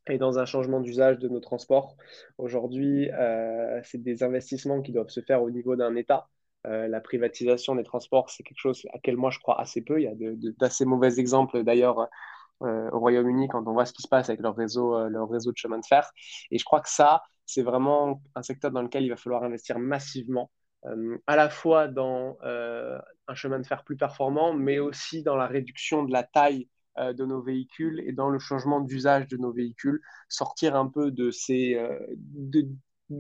et 0.09 0.19
dans 0.19 0.39
un 0.39 0.45
changement 0.45 0.81
d'usage 0.81 1.19
de 1.19 1.29
nos 1.29 1.41
transports. 1.41 1.97
Aujourd'hui, 2.39 3.11
euh, 3.13 3.81
c'est 3.85 4.03
des 4.03 4.23
investissements 4.23 4.83
qui 4.83 4.93
doivent 4.93 5.09
se 5.09 5.21
faire 5.21 5.43
au 5.43 5.51
niveau 5.51 5.77
d'un 5.77 5.97
État. 5.97 6.29
Euh, 6.67 6.89
la 6.89 7.01
privatisation 7.01 7.75
des 7.75 7.85
transports, 7.85 8.31
c'est 8.31 8.43
quelque 8.43 8.59
chose 8.59 8.87
à 8.93 8.99
quel 9.03 9.17
moi 9.17 9.31
je 9.31 9.39
crois 9.39 9.61
assez 9.61 9.83
peu. 9.83 10.01
Il 10.01 10.05
y 10.05 10.09
a 10.09 10.53
d'assez 10.59 10.85
mauvais 10.85 11.19
exemples 11.19 11.63
d'ailleurs 11.63 12.09
euh, 12.63 12.89
au 12.93 13.01
Royaume-Uni 13.01 13.49
quand 13.49 13.67
on 13.67 13.73
voit 13.73 13.85
ce 13.85 13.93
qui 13.93 14.03
se 14.03 14.09
passe 14.09 14.29
avec 14.29 14.41
leur 14.41 14.57
réseau, 14.57 14.97
euh, 14.97 15.09
leur 15.09 15.29
réseau 15.29 15.53
de 15.53 15.57
chemin 15.57 15.79
de 15.79 15.85
fer. 15.85 16.11
Et 16.51 16.59
je 16.59 16.65
crois 16.65 16.81
que 16.81 16.89
ça, 16.89 17.23
c'est 17.47 17.63
vraiment 17.63 18.23
un 18.35 18.43
secteur 18.43 18.71
dans 18.71 18.83
lequel 18.83 19.05
il 19.05 19.11
va 19.11 19.17
falloir 19.17 19.43
investir 19.43 19.79
massivement, 19.79 20.51
euh, 20.51 20.64
à 21.27 21.37
la 21.37 21.49
fois 21.49 21.89
dans 21.89 22.37
euh, 22.45 22.99
un 23.29 23.35
chemin 23.35 23.59
de 23.59 23.67
fer 23.67 23.85
plus 23.85 23.97
performant, 23.97 24.53
mais 24.53 24.79
aussi 24.79 25.23
dans 25.23 25.37
la 25.37 25.47
réduction 25.47 26.05
de 26.05 26.13
la 26.13 26.23
taille 26.23 26.69
euh, 26.99 27.13
de 27.13 27.25
nos 27.25 27.43
véhicules 27.43 28.01
et 28.07 28.13
dans 28.13 28.29
le 28.29 28.39
changement 28.39 28.81
d'usage 28.81 29.27
de 29.29 29.37
nos 29.37 29.53
véhicules, 29.53 30.01
sortir 30.29 30.77
un 30.77 30.89
peu 30.89 31.11
de, 31.11 31.31
euh, 31.51 31.99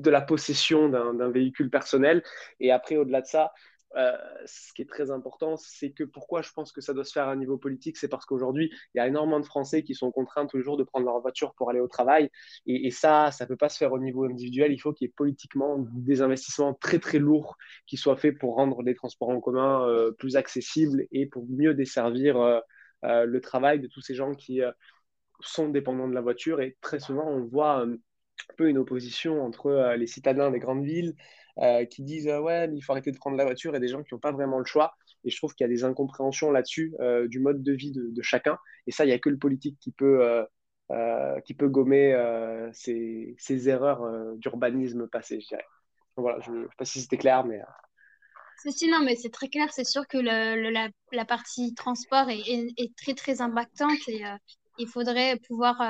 la 0.04 0.20
possession 0.20 0.88
d'un 0.88 1.30
véhicule 1.30 1.70
personnel. 1.70 2.22
Et 2.60 2.70
après, 2.70 2.96
au-delà 2.96 3.22
de 3.22 3.26
ça, 3.26 3.52
euh, 3.96 4.16
ce 4.44 4.72
qui 4.72 4.82
est 4.82 4.88
très 4.88 5.10
important, 5.10 5.56
c'est 5.56 5.90
que 5.90 6.04
pourquoi 6.04 6.42
je 6.42 6.50
pense 6.52 6.72
que 6.72 6.80
ça 6.80 6.92
doit 6.92 7.04
se 7.04 7.12
faire 7.12 7.28
à 7.28 7.32
un 7.32 7.36
niveau 7.36 7.58
politique, 7.58 7.96
c'est 7.96 8.08
parce 8.08 8.26
qu'aujourd'hui, 8.26 8.70
il 8.94 8.98
y 8.98 9.00
a 9.00 9.06
énormément 9.06 9.40
de 9.40 9.44
Français 9.44 9.82
qui 9.84 9.94
sont 9.94 10.10
contraints 10.10 10.46
tous 10.46 10.56
les 10.56 10.62
jours 10.62 10.76
de 10.76 10.84
prendre 10.84 11.06
leur 11.06 11.20
voiture 11.20 11.54
pour 11.54 11.70
aller 11.70 11.80
au 11.80 11.88
travail. 11.88 12.30
Et, 12.66 12.90
ça, 12.90 13.30
ça 13.30 13.44
ne 13.44 13.48
peut 13.48 13.56
pas 13.56 13.68
se 13.68 13.76
faire 13.76 13.92
au 13.92 13.98
niveau 13.98 14.24
individuel. 14.24 14.72
Il 14.72 14.78
faut 14.78 14.92
qu'il 14.92 15.06
y 15.06 15.10
ait 15.10 15.14
politiquement 15.16 15.78
des 15.92 16.22
investissements 16.22 16.74
très, 16.74 16.98
très 16.98 17.18
lourds 17.18 17.56
qui 17.86 17.96
soient 17.96 18.16
faits 18.16 18.38
pour 18.38 18.56
rendre 18.56 18.82
les 18.82 18.94
transports 18.94 19.30
en 19.30 19.40
commun 19.40 19.88
euh, 19.88 20.12
plus 20.12 20.36
accessibles 20.36 21.06
et 21.12 21.26
pour 21.26 21.46
mieux 21.48 21.74
desservir 21.74 22.36
euh, 22.38 23.26
le 23.26 23.40
travail 23.40 23.80
de 23.80 23.86
tous 23.86 24.00
ces 24.00 24.14
gens 24.14 24.34
qui 24.34 24.60
sont 25.40 25.68
dépendants 25.68 26.08
de 26.08 26.14
la 26.14 26.20
voiture. 26.20 26.60
Et 26.60 26.76
très 26.80 26.98
souvent, 27.00 27.28
on 27.28 27.44
voit 27.44 27.82
un 27.82 27.96
peu 28.56 28.68
une 28.68 28.78
opposition 28.78 29.42
entre 29.42 29.94
les 29.96 30.06
citadins 30.06 30.50
des 30.50 30.58
grandes 30.58 30.84
villes 30.84 31.14
qui 31.90 32.02
disent 32.02 32.26
ouais, 32.26 32.68
mais 32.68 32.76
il 32.76 32.82
faut 32.82 32.92
arrêter 32.92 33.12
de 33.12 33.18
prendre 33.18 33.36
la 33.36 33.44
voiture 33.44 33.74
et 33.76 33.80
des 33.80 33.88
gens 33.88 34.02
qui 34.02 34.14
n'ont 34.14 34.20
pas 34.20 34.32
vraiment 34.32 34.58
le 34.58 34.64
choix. 34.64 34.94
Et 35.24 35.30
je 35.30 35.36
trouve 35.36 35.54
qu'il 35.54 35.64
y 35.64 35.70
a 35.70 35.72
des 35.72 35.84
incompréhensions 35.84 36.50
là-dessus 36.50 36.94
du 37.28 37.40
mode 37.40 37.62
de 37.62 37.72
vie 37.72 37.92
de, 37.92 38.22
chacun. 38.22 38.58
Et 38.86 38.90
ça, 38.90 39.04
il 39.04 39.08
n'y 39.08 39.14
a 39.14 39.18
que 39.18 39.30
le 39.30 39.38
politique 39.38 39.78
qui 39.80 39.92
peut, 39.92 40.44
qui 41.44 41.54
peut 41.54 41.68
gommer 41.68 42.14
ces, 42.72 43.34
ces, 43.38 43.68
erreurs 43.68 44.36
d'urbanisme 44.36 45.08
passé, 45.08 45.40
je 45.40 45.48
dirais. 45.48 45.64
voilà, 46.16 46.40
je 46.40 46.50
ne 46.50 46.62
sais 46.64 46.76
pas 46.76 46.84
si 46.84 47.00
c'était 47.00 47.18
clair, 47.18 47.44
mais. 47.44 47.60
Ceci, 48.62 48.90
non, 48.90 49.00
mais 49.04 49.14
c'est 49.14 49.30
très 49.30 49.48
clair. 49.48 49.72
C'est 49.72 49.84
sûr 49.84 50.06
que 50.08 50.18
le, 50.18 50.70
la, 50.70 50.88
la, 51.12 51.24
partie 51.24 51.74
transport 51.74 52.28
est, 52.30 52.96
très, 52.96 53.14
très 53.14 53.40
impactante 53.40 54.08
et 54.08 54.22
il 54.78 54.88
faudrait 54.88 55.38
pouvoir 55.46 55.80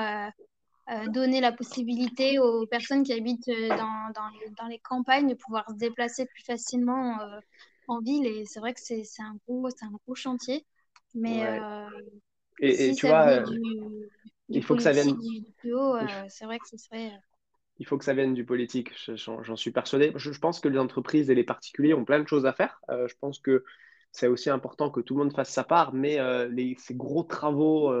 euh, 0.87 1.07
donner 1.07 1.41
la 1.41 1.51
possibilité 1.51 2.37
aux 2.37 2.67
personnes 2.67 3.01
qui 3.01 3.11
habitent 3.11 3.47
euh, 3.47 3.69
dans, 3.69 4.11
dans, 4.13 4.29
dans, 4.55 4.67
les 4.67 4.77
campagnes 4.77 5.27
de 5.27 5.33
pouvoir 5.33 5.67
se 5.67 5.73
déplacer 5.77 6.27
plus 6.27 6.43
facilement 6.43 7.19
euh, 7.21 7.39
en 7.87 8.01
ville. 8.01 8.27
Et 8.27 8.45
c'est 8.45 8.59
vrai 8.59 8.75
que 8.75 8.79
c'est 8.79 9.01
un, 9.17 9.35
gros, 9.47 9.67
un 9.67 9.91
gros 10.05 10.13
chantier. 10.13 10.63
Mais 11.15 11.43
et, 12.59 12.93
tu 12.93 13.07
vois, 13.07 13.41
il 14.49 14.63
faut 14.63 14.75
que 14.75 14.83
ça 14.83 14.91
vienne 14.91 15.17
du, 15.63 15.73
haut, 15.73 15.95
c'est 16.29 16.45
vrai 16.45 16.59
que 16.59 16.67
ce 16.67 16.77
serait. 16.77 17.11
Il 17.79 17.87
faut 17.87 17.97
que 17.97 18.05
ça 18.05 18.13
vienne 18.13 18.35
du 18.35 18.45
politique, 18.45 18.91
j'en 19.15 19.55
suis 19.55 19.71
persuadé. 19.71 20.13
Je, 20.15 20.31
je, 20.31 20.39
pense 20.39 20.59
que 20.59 20.67
les 20.67 20.77
entreprises 20.77 21.31
et 21.31 21.35
les 21.35 21.43
particuliers 21.43 21.95
ont 21.95 22.05
plein 22.05 22.19
de 22.19 22.27
choses 22.27 22.45
à 22.45 22.53
faire. 22.53 22.79
je 22.89 23.13
pense 23.19 23.39
que 23.39 23.63
c'est 24.11 24.27
aussi 24.27 24.51
important 24.51 24.91
que 24.91 24.99
tout 24.99 25.15
le 25.15 25.23
monde 25.23 25.33
fasse 25.33 25.49
sa 25.49 25.63
part, 25.63 25.95
mais 25.95 26.19
les, 26.49 26.75
ces 26.77 26.93
gros 26.93 27.23
travaux 27.23 27.91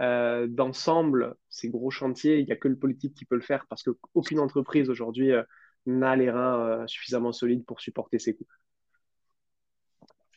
euh, 0.00 0.46
d'ensemble, 0.46 1.36
ces 1.48 1.68
gros 1.70 1.90
chantiers, 1.90 2.38
il 2.38 2.46
n'y 2.46 2.52
a 2.52 2.56
que 2.56 2.68
le 2.68 2.78
politique 2.78 3.14
qui 3.14 3.24
peut 3.24 3.36
le 3.36 3.42
faire 3.42 3.66
parce 3.68 3.82
qu'aucune 3.82 4.40
entreprise 4.40 4.90
aujourd'hui 4.90 5.32
euh, 5.32 5.42
n'a 5.86 6.16
les 6.16 6.30
reins 6.30 6.60
euh, 6.60 6.86
suffisamment 6.86 7.32
solides 7.32 7.64
pour 7.64 7.80
supporter 7.80 8.18
ces 8.18 8.36
coûts. 8.36 8.46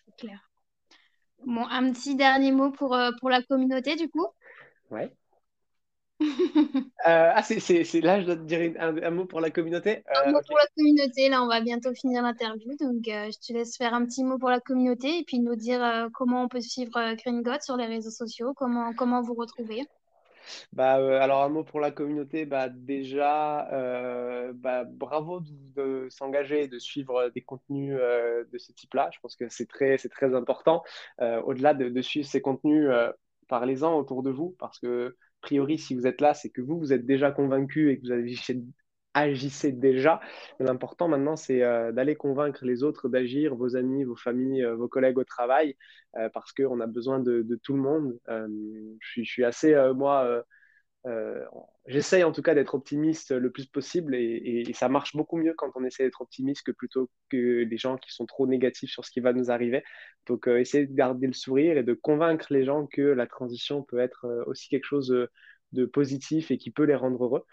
C'est 0.05 0.15
clair. 0.17 0.49
Bon, 1.45 1.65
un 1.67 1.91
petit 1.91 2.15
dernier 2.15 2.51
mot 2.51 2.71
pour, 2.71 2.97
pour 3.19 3.29
la 3.29 3.41
communauté, 3.43 3.95
du 3.95 4.09
coup? 4.09 4.27
Ouais. 4.91 5.13
Euh, 7.07 7.31
ah, 7.33 7.41
c'est, 7.43 8.01
là, 8.01 8.19
je 8.19 8.25
dois 8.25 8.35
te 8.35 8.41
dire 8.41 8.73
un, 8.77 9.09
mot 9.09 9.23
pour 9.23 9.39
la 9.39 9.49
communauté. 9.49 10.03
un 10.13 10.31
mot 10.31 10.41
pour 10.45 10.57
la 10.57 10.67
communauté. 10.75 11.29
Là, 11.29 11.41
on 11.41 11.47
va 11.47 11.61
bientôt 11.61 11.93
finir 11.93 12.21
l'interview. 12.21 12.75
Donc, 12.77 13.05
je 13.05 13.39
te 13.39 13.53
laisse 13.53 13.77
faire 13.77 13.93
un 13.93 14.05
petit 14.05 14.25
mot 14.25 14.37
pour 14.37 14.49
la 14.49 14.59
communauté 14.59 15.19
et 15.19 15.23
puis 15.23 15.39
nous 15.39 15.55
dire 15.55 16.09
comment 16.13 16.43
on 16.43 16.49
peut 16.49 16.59
suivre 16.59 17.15
Green 17.15 17.41
God 17.41 17.61
sur 17.61 17.77
les 17.77 17.85
réseaux 17.85 18.11
sociaux, 18.11 18.53
comment, 18.53 18.93
comment 18.93 19.21
vous 19.21 19.33
retrouver. 19.33 19.85
Bah, 20.73 20.95
alors, 21.21 21.41
un 21.41 21.49
mot 21.49 21.63
pour 21.63 21.79
la 21.79 21.91
communauté. 21.91 22.45
Bah, 22.45 22.67
déjà, 22.67 23.69
bah, 24.55 24.83
bravo 24.83 25.39
de, 25.41 26.07
s'engager, 26.09 26.67
de 26.67 26.79
suivre 26.79 27.29
des 27.29 27.41
contenus 27.41 27.95
de 27.95 28.57
ce 28.57 28.73
type-là. 28.73 29.09
Je 29.13 29.19
pense 29.21 29.37
que 29.37 29.47
c'est 29.47 29.67
très, 29.67 29.97
c'est 29.97 30.09
très 30.09 30.35
important. 30.35 30.83
au-delà 31.19 31.73
de, 31.73 31.87
de, 31.87 32.01
suivre 32.01 32.27
ces 32.27 32.41
contenus, 32.41 32.89
parlez-en 33.47 33.97
autour 33.97 34.21
de 34.21 34.29
vous 34.29 34.55
parce 34.59 34.79
que 34.79 35.15
priori, 35.41 35.77
si 35.77 35.95
vous 35.95 36.07
êtes 36.07 36.21
là, 36.21 36.33
c'est 36.33 36.49
que 36.49 36.61
vous, 36.61 36.79
vous 36.79 36.93
êtes 36.93 37.05
déjà 37.05 37.31
convaincu 37.31 37.91
et 37.91 37.99
que 37.99 38.05
vous 38.05 38.11
agissez, 39.13 39.71
déjà. 39.71 40.19
L'important 40.59 41.07
maintenant, 41.07 41.35
c'est 41.35 41.63
euh, 41.63 41.91
d'aller 41.91 42.15
convaincre 42.15 42.63
les 42.65 42.83
autres 42.83 43.09
d'agir, 43.09 43.55
vos 43.55 43.75
amis, 43.75 44.03
vos 44.03 44.15
familles, 44.15 44.63
euh, 44.63 44.75
vos 44.75 44.87
collègues 44.87 45.17
au 45.17 45.23
travail, 45.23 45.75
euh, 46.17 46.29
parce 46.33 46.53
qu'on 46.53 46.79
a 46.79 46.87
besoin 46.87 47.19
de, 47.19 47.43
tout 47.63 47.73
le 47.73 47.81
monde. 47.81 48.17
Je 48.27 49.21
suis, 49.23 49.43
assez, 49.43 49.75
moi, 49.95 50.43
euh, 51.05 51.45
j'essaye 51.87 52.25
en 52.25 52.33
tout 52.33 52.41
cas 52.41 52.53
d'être 52.53 52.75
optimiste 52.75 53.31
le 53.31 53.51
plus 53.51 53.65
possible 53.65 54.15
et, 54.15 54.69
ça 54.73 54.89
marche 54.89 55.15
beaucoup 55.15 55.37
mieux 55.37 55.53
quand 55.53 55.71
on 55.75 55.83
essaie 55.85 56.03
d'être 56.03 56.21
optimiste 56.21 56.65
que 56.65 56.71
plutôt 56.71 57.09
que 57.29 57.63
les 57.63 57.77
gens 57.77 57.97
qui 57.97 58.11
sont 58.11 58.25
trop 58.25 58.47
négatifs 58.47 58.91
sur 58.91 59.05
ce 59.05 59.11
qui 59.11 59.19
va 59.21 59.33
nous 59.33 59.51
arriver. 59.51 59.83
Donc, 60.27 60.47
euh, 60.47 60.59
essayer 60.59 60.85
de 60.85 60.93
garder 60.93 61.27
le 61.27 61.33
sourire 61.33 61.77
et 61.77 61.83
de 61.83 61.93
convaincre 61.93 62.47
les 62.51 62.65
gens 62.65 62.85
que 62.87 63.01
la 63.01 63.27
transition 63.27 63.83
peut 63.83 63.99
être 63.99 64.25
euh, 64.25 64.43
aussi 64.45 64.69
quelque 64.69 64.85
chose 64.85 65.07
de, 65.71 65.85
positif 65.85 66.51
et 66.51 66.57
qui 66.57 66.71
peut 66.71 66.83
les 66.83 66.95
rendre 66.95 67.23
heureux. 67.23 67.45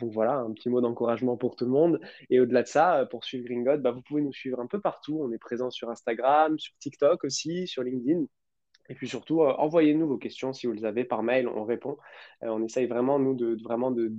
donc 0.00 0.12
voilà, 0.12 0.34
un 0.38 0.52
petit 0.52 0.68
mot 0.68 0.80
d'encouragement 0.80 1.36
pour 1.36 1.56
tout 1.56 1.64
le 1.64 1.70
monde. 1.70 2.00
Et 2.30 2.40
au-delà 2.40 2.62
de 2.62 2.68
ça, 2.68 3.06
pour 3.10 3.24
suivre 3.24 3.44
Green 3.44 3.64
God, 3.64 3.82
bah, 3.82 3.90
vous 3.90 4.02
pouvez 4.02 4.22
nous 4.22 4.32
suivre 4.32 4.60
un 4.60 4.66
peu 4.66 4.80
partout. 4.80 5.20
On 5.22 5.32
est 5.32 5.38
présent 5.38 5.70
sur 5.70 5.90
Instagram, 5.90 6.58
sur 6.58 6.74
TikTok 6.78 7.24
aussi, 7.24 7.66
sur 7.66 7.82
LinkedIn. 7.82 8.26
Et 8.88 8.94
puis 8.94 9.08
surtout, 9.08 9.42
euh, 9.42 9.54
envoyez-nous 9.58 10.06
vos 10.06 10.18
questions 10.18 10.52
si 10.52 10.66
vous 10.66 10.72
les 10.72 10.84
avez 10.84 11.04
par 11.04 11.22
mail, 11.22 11.48
on 11.48 11.64
répond. 11.64 11.96
Euh, 12.42 12.48
on 12.48 12.62
essaye 12.62 12.86
vraiment, 12.86 13.18
nous, 13.18 13.34
de, 13.34 13.56
vraiment 13.62 13.90
de, 13.90 14.12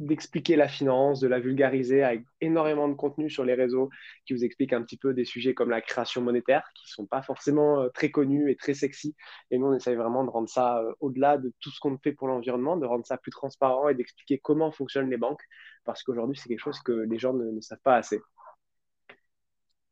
d'expliquer 0.00 0.56
la 0.56 0.68
finance, 0.68 1.20
de 1.20 1.28
la 1.28 1.38
vulgariser 1.38 2.02
avec 2.02 2.24
énormément 2.40 2.88
de 2.88 2.94
contenu 2.94 3.30
sur 3.30 3.44
les 3.44 3.54
réseaux 3.54 3.90
qui 4.26 4.34
vous 4.34 4.44
explique 4.44 4.72
un 4.72 4.82
petit 4.82 4.96
peu 4.96 5.14
des 5.14 5.24
sujets 5.24 5.54
comme 5.54 5.70
la 5.70 5.80
création 5.80 6.20
monétaire 6.20 6.68
qui 6.74 6.84
ne 6.86 6.90
sont 6.90 7.06
pas 7.06 7.22
forcément 7.22 7.82
euh, 7.82 7.88
très 7.90 8.10
connus 8.10 8.50
et 8.50 8.56
très 8.56 8.74
sexy. 8.74 9.14
Et 9.50 9.58
nous, 9.58 9.66
on 9.66 9.74
essaye 9.74 9.96
vraiment 9.96 10.24
de 10.24 10.30
rendre 10.30 10.48
ça 10.48 10.82
au-delà 11.00 11.38
de 11.38 11.52
tout 11.60 11.70
ce 11.70 11.78
qu'on 11.80 11.96
fait 11.98 12.12
pour 12.12 12.28
l'environnement, 12.28 12.76
de 12.76 12.86
rendre 12.86 13.06
ça 13.06 13.18
plus 13.18 13.30
transparent 13.30 13.88
et 13.88 13.94
d'expliquer 13.94 14.38
comment 14.38 14.72
fonctionnent 14.72 15.10
les 15.10 15.16
banques 15.16 15.44
parce 15.84 16.02
qu'aujourd'hui, 16.02 16.36
c'est 16.36 16.48
quelque 16.48 16.60
chose 16.60 16.80
que 16.80 16.92
les 16.92 17.18
gens 17.18 17.32
ne, 17.32 17.60
savent 17.60 17.80
pas 17.82 17.96
assez. 17.96 18.20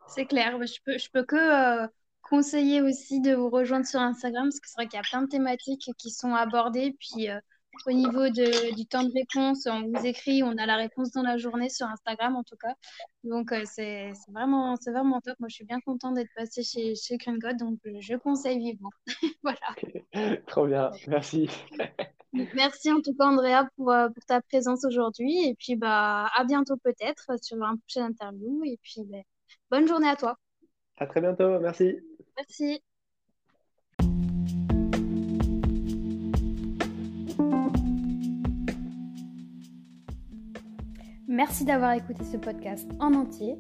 C'est 0.07 0.27
clair, 0.27 0.59
je 0.65 0.79
peux, 0.85 0.99
je 0.99 1.11
peux 1.11 1.25
que 1.25 1.87
conseiller 2.29 2.83
aussi 2.83 3.21
de 3.21 3.35
vous 3.35 3.51
rejoindre 3.51 3.87
sur 3.87 4.01
Instagram 4.01 4.45
parce 4.45 4.61
que 4.61 4.69
c'est 4.69 4.77
vrai 4.77 4.87
qu'il 4.87 4.97
y 4.97 5.01
a 5.01 5.09
plein 5.09 5.23
de 5.23 5.29
thématiques 5.29 5.91
qui 5.99 6.11
sont 6.11 6.35
abordées. 6.35 6.97
Puis 6.99 7.31
euh, 7.31 7.39
au 7.87 7.93
niveau 7.93 8.29
de, 8.29 8.75
du 8.75 8.87
temps 8.87 9.05
de 9.05 9.13
réponse, 9.13 9.67
on 9.67 9.83
vous 9.83 10.07
écrit, 10.07 10.43
on 10.43 10.57
a 10.59 10.67
la 10.67 10.77
réponse 10.77 11.13
dans 11.13 11.23
la 11.23 11.37
journée 11.37 11.69
sur 11.69 11.87
Instagram 11.87 12.37
en 12.37 12.45
tout 12.45 12.57
cas. 12.57 12.75
Donc 13.25 13.53
euh, 13.53 13.63
c'est 13.65 14.13
vraiment, 14.33 14.75
vraiment 14.87 15.21
top. 15.21 15.37
Moi, 15.39 15.49
je 15.49 15.57
suis 15.57 15.65
bien 15.65 15.81
contente 15.81 16.15
d'être 16.15 16.31
passée 16.37 16.63
chez, 16.63 16.95
chez 16.95 17.17
Green 17.17 17.39
God, 17.39 17.57
donc 17.57 17.79
je 17.85 18.15
conseille 18.17 18.59
vivement. 18.59 18.91
voilà. 19.43 19.59
Trop 20.47 20.67
bien, 20.67 20.91
merci. 21.07 21.49
merci 22.55 22.93
en 22.93 23.01
tout 23.01 23.15
cas, 23.15 23.27
Andrea, 23.27 23.69
pour, 23.77 23.91
euh, 23.91 24.09
pour 24.09 24.25
ta 24.25 24.41
présence 24.43 24.85
aujourd'hui. 24.85 25.47
Et 25.47 25.55
puis, 25.55 25.77
bah, 25.77 26.31
à 26.37 26.45
bientôt 26.45 26.77
peut-être 26.77 27.43
sur 27.43 27.63
un 27.63 27.77
prochain 27.77 28.07
interview. 28.07 28.63
Et 28.65 28.79
puis, 28.83 29.05
bah, 29.05 29.19
bonne 29.71 29.87
journée 29.87 30.09
à 30.09 30.17
toi. 30.17 30.37
À 30.99 31.07
très 31.07 31.21
bientôt, 31.21 31.59
merci. 31.61 31.97
Merci. 32.39 32.81
Merci 41.27 41.65
d'avoir 41.65 41.93
écouté 41.93 42.25
ce 42.25 42.37
podcast 42.37 42.89
en 43.01 43.15
entier. 43.15 43.57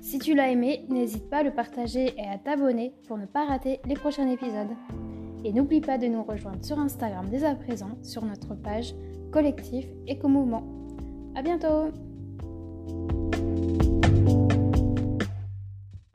Si 0.00 0.18
tu 0.18 0.34
l'as 0.34 0.50
aimé, 0.50 0.86
n'hésite 0.88 1.28
pas 1.28 1.38
à 1.38 1.42
le 1.42 1.52
partager 1.52 2.14
et 2.16 2.26
à 2.26 2.38
t'abonner 2.38 2.92
pour 3.06 3.18
ne 3.18 3.26
pas 3.26 3.46
rater 3.46 3.80
les 3.86 3.94
prochains 3.94 4.28
épisodes. 4.28 4.76
Et 5.44 5.52
n'oublie 5.52 5.80
pas 5.80 5.98
de 5.98 6.06
nous 6.06 6.22
rejoindre 6.22 6.64
sur 6.64 6.78
Instagram 6.78 7.28
dès 7.30 7.44
à 7.44 7.54
présent 7.54 7.90
sur 8.02 8.24
notre 8.24 8.54
page 8.54 8.94
Collectif 9.32 9.86
Éco-Mouvement. 10.06 10.64
À 11.34 11.42
bientôt! 11.42 11.92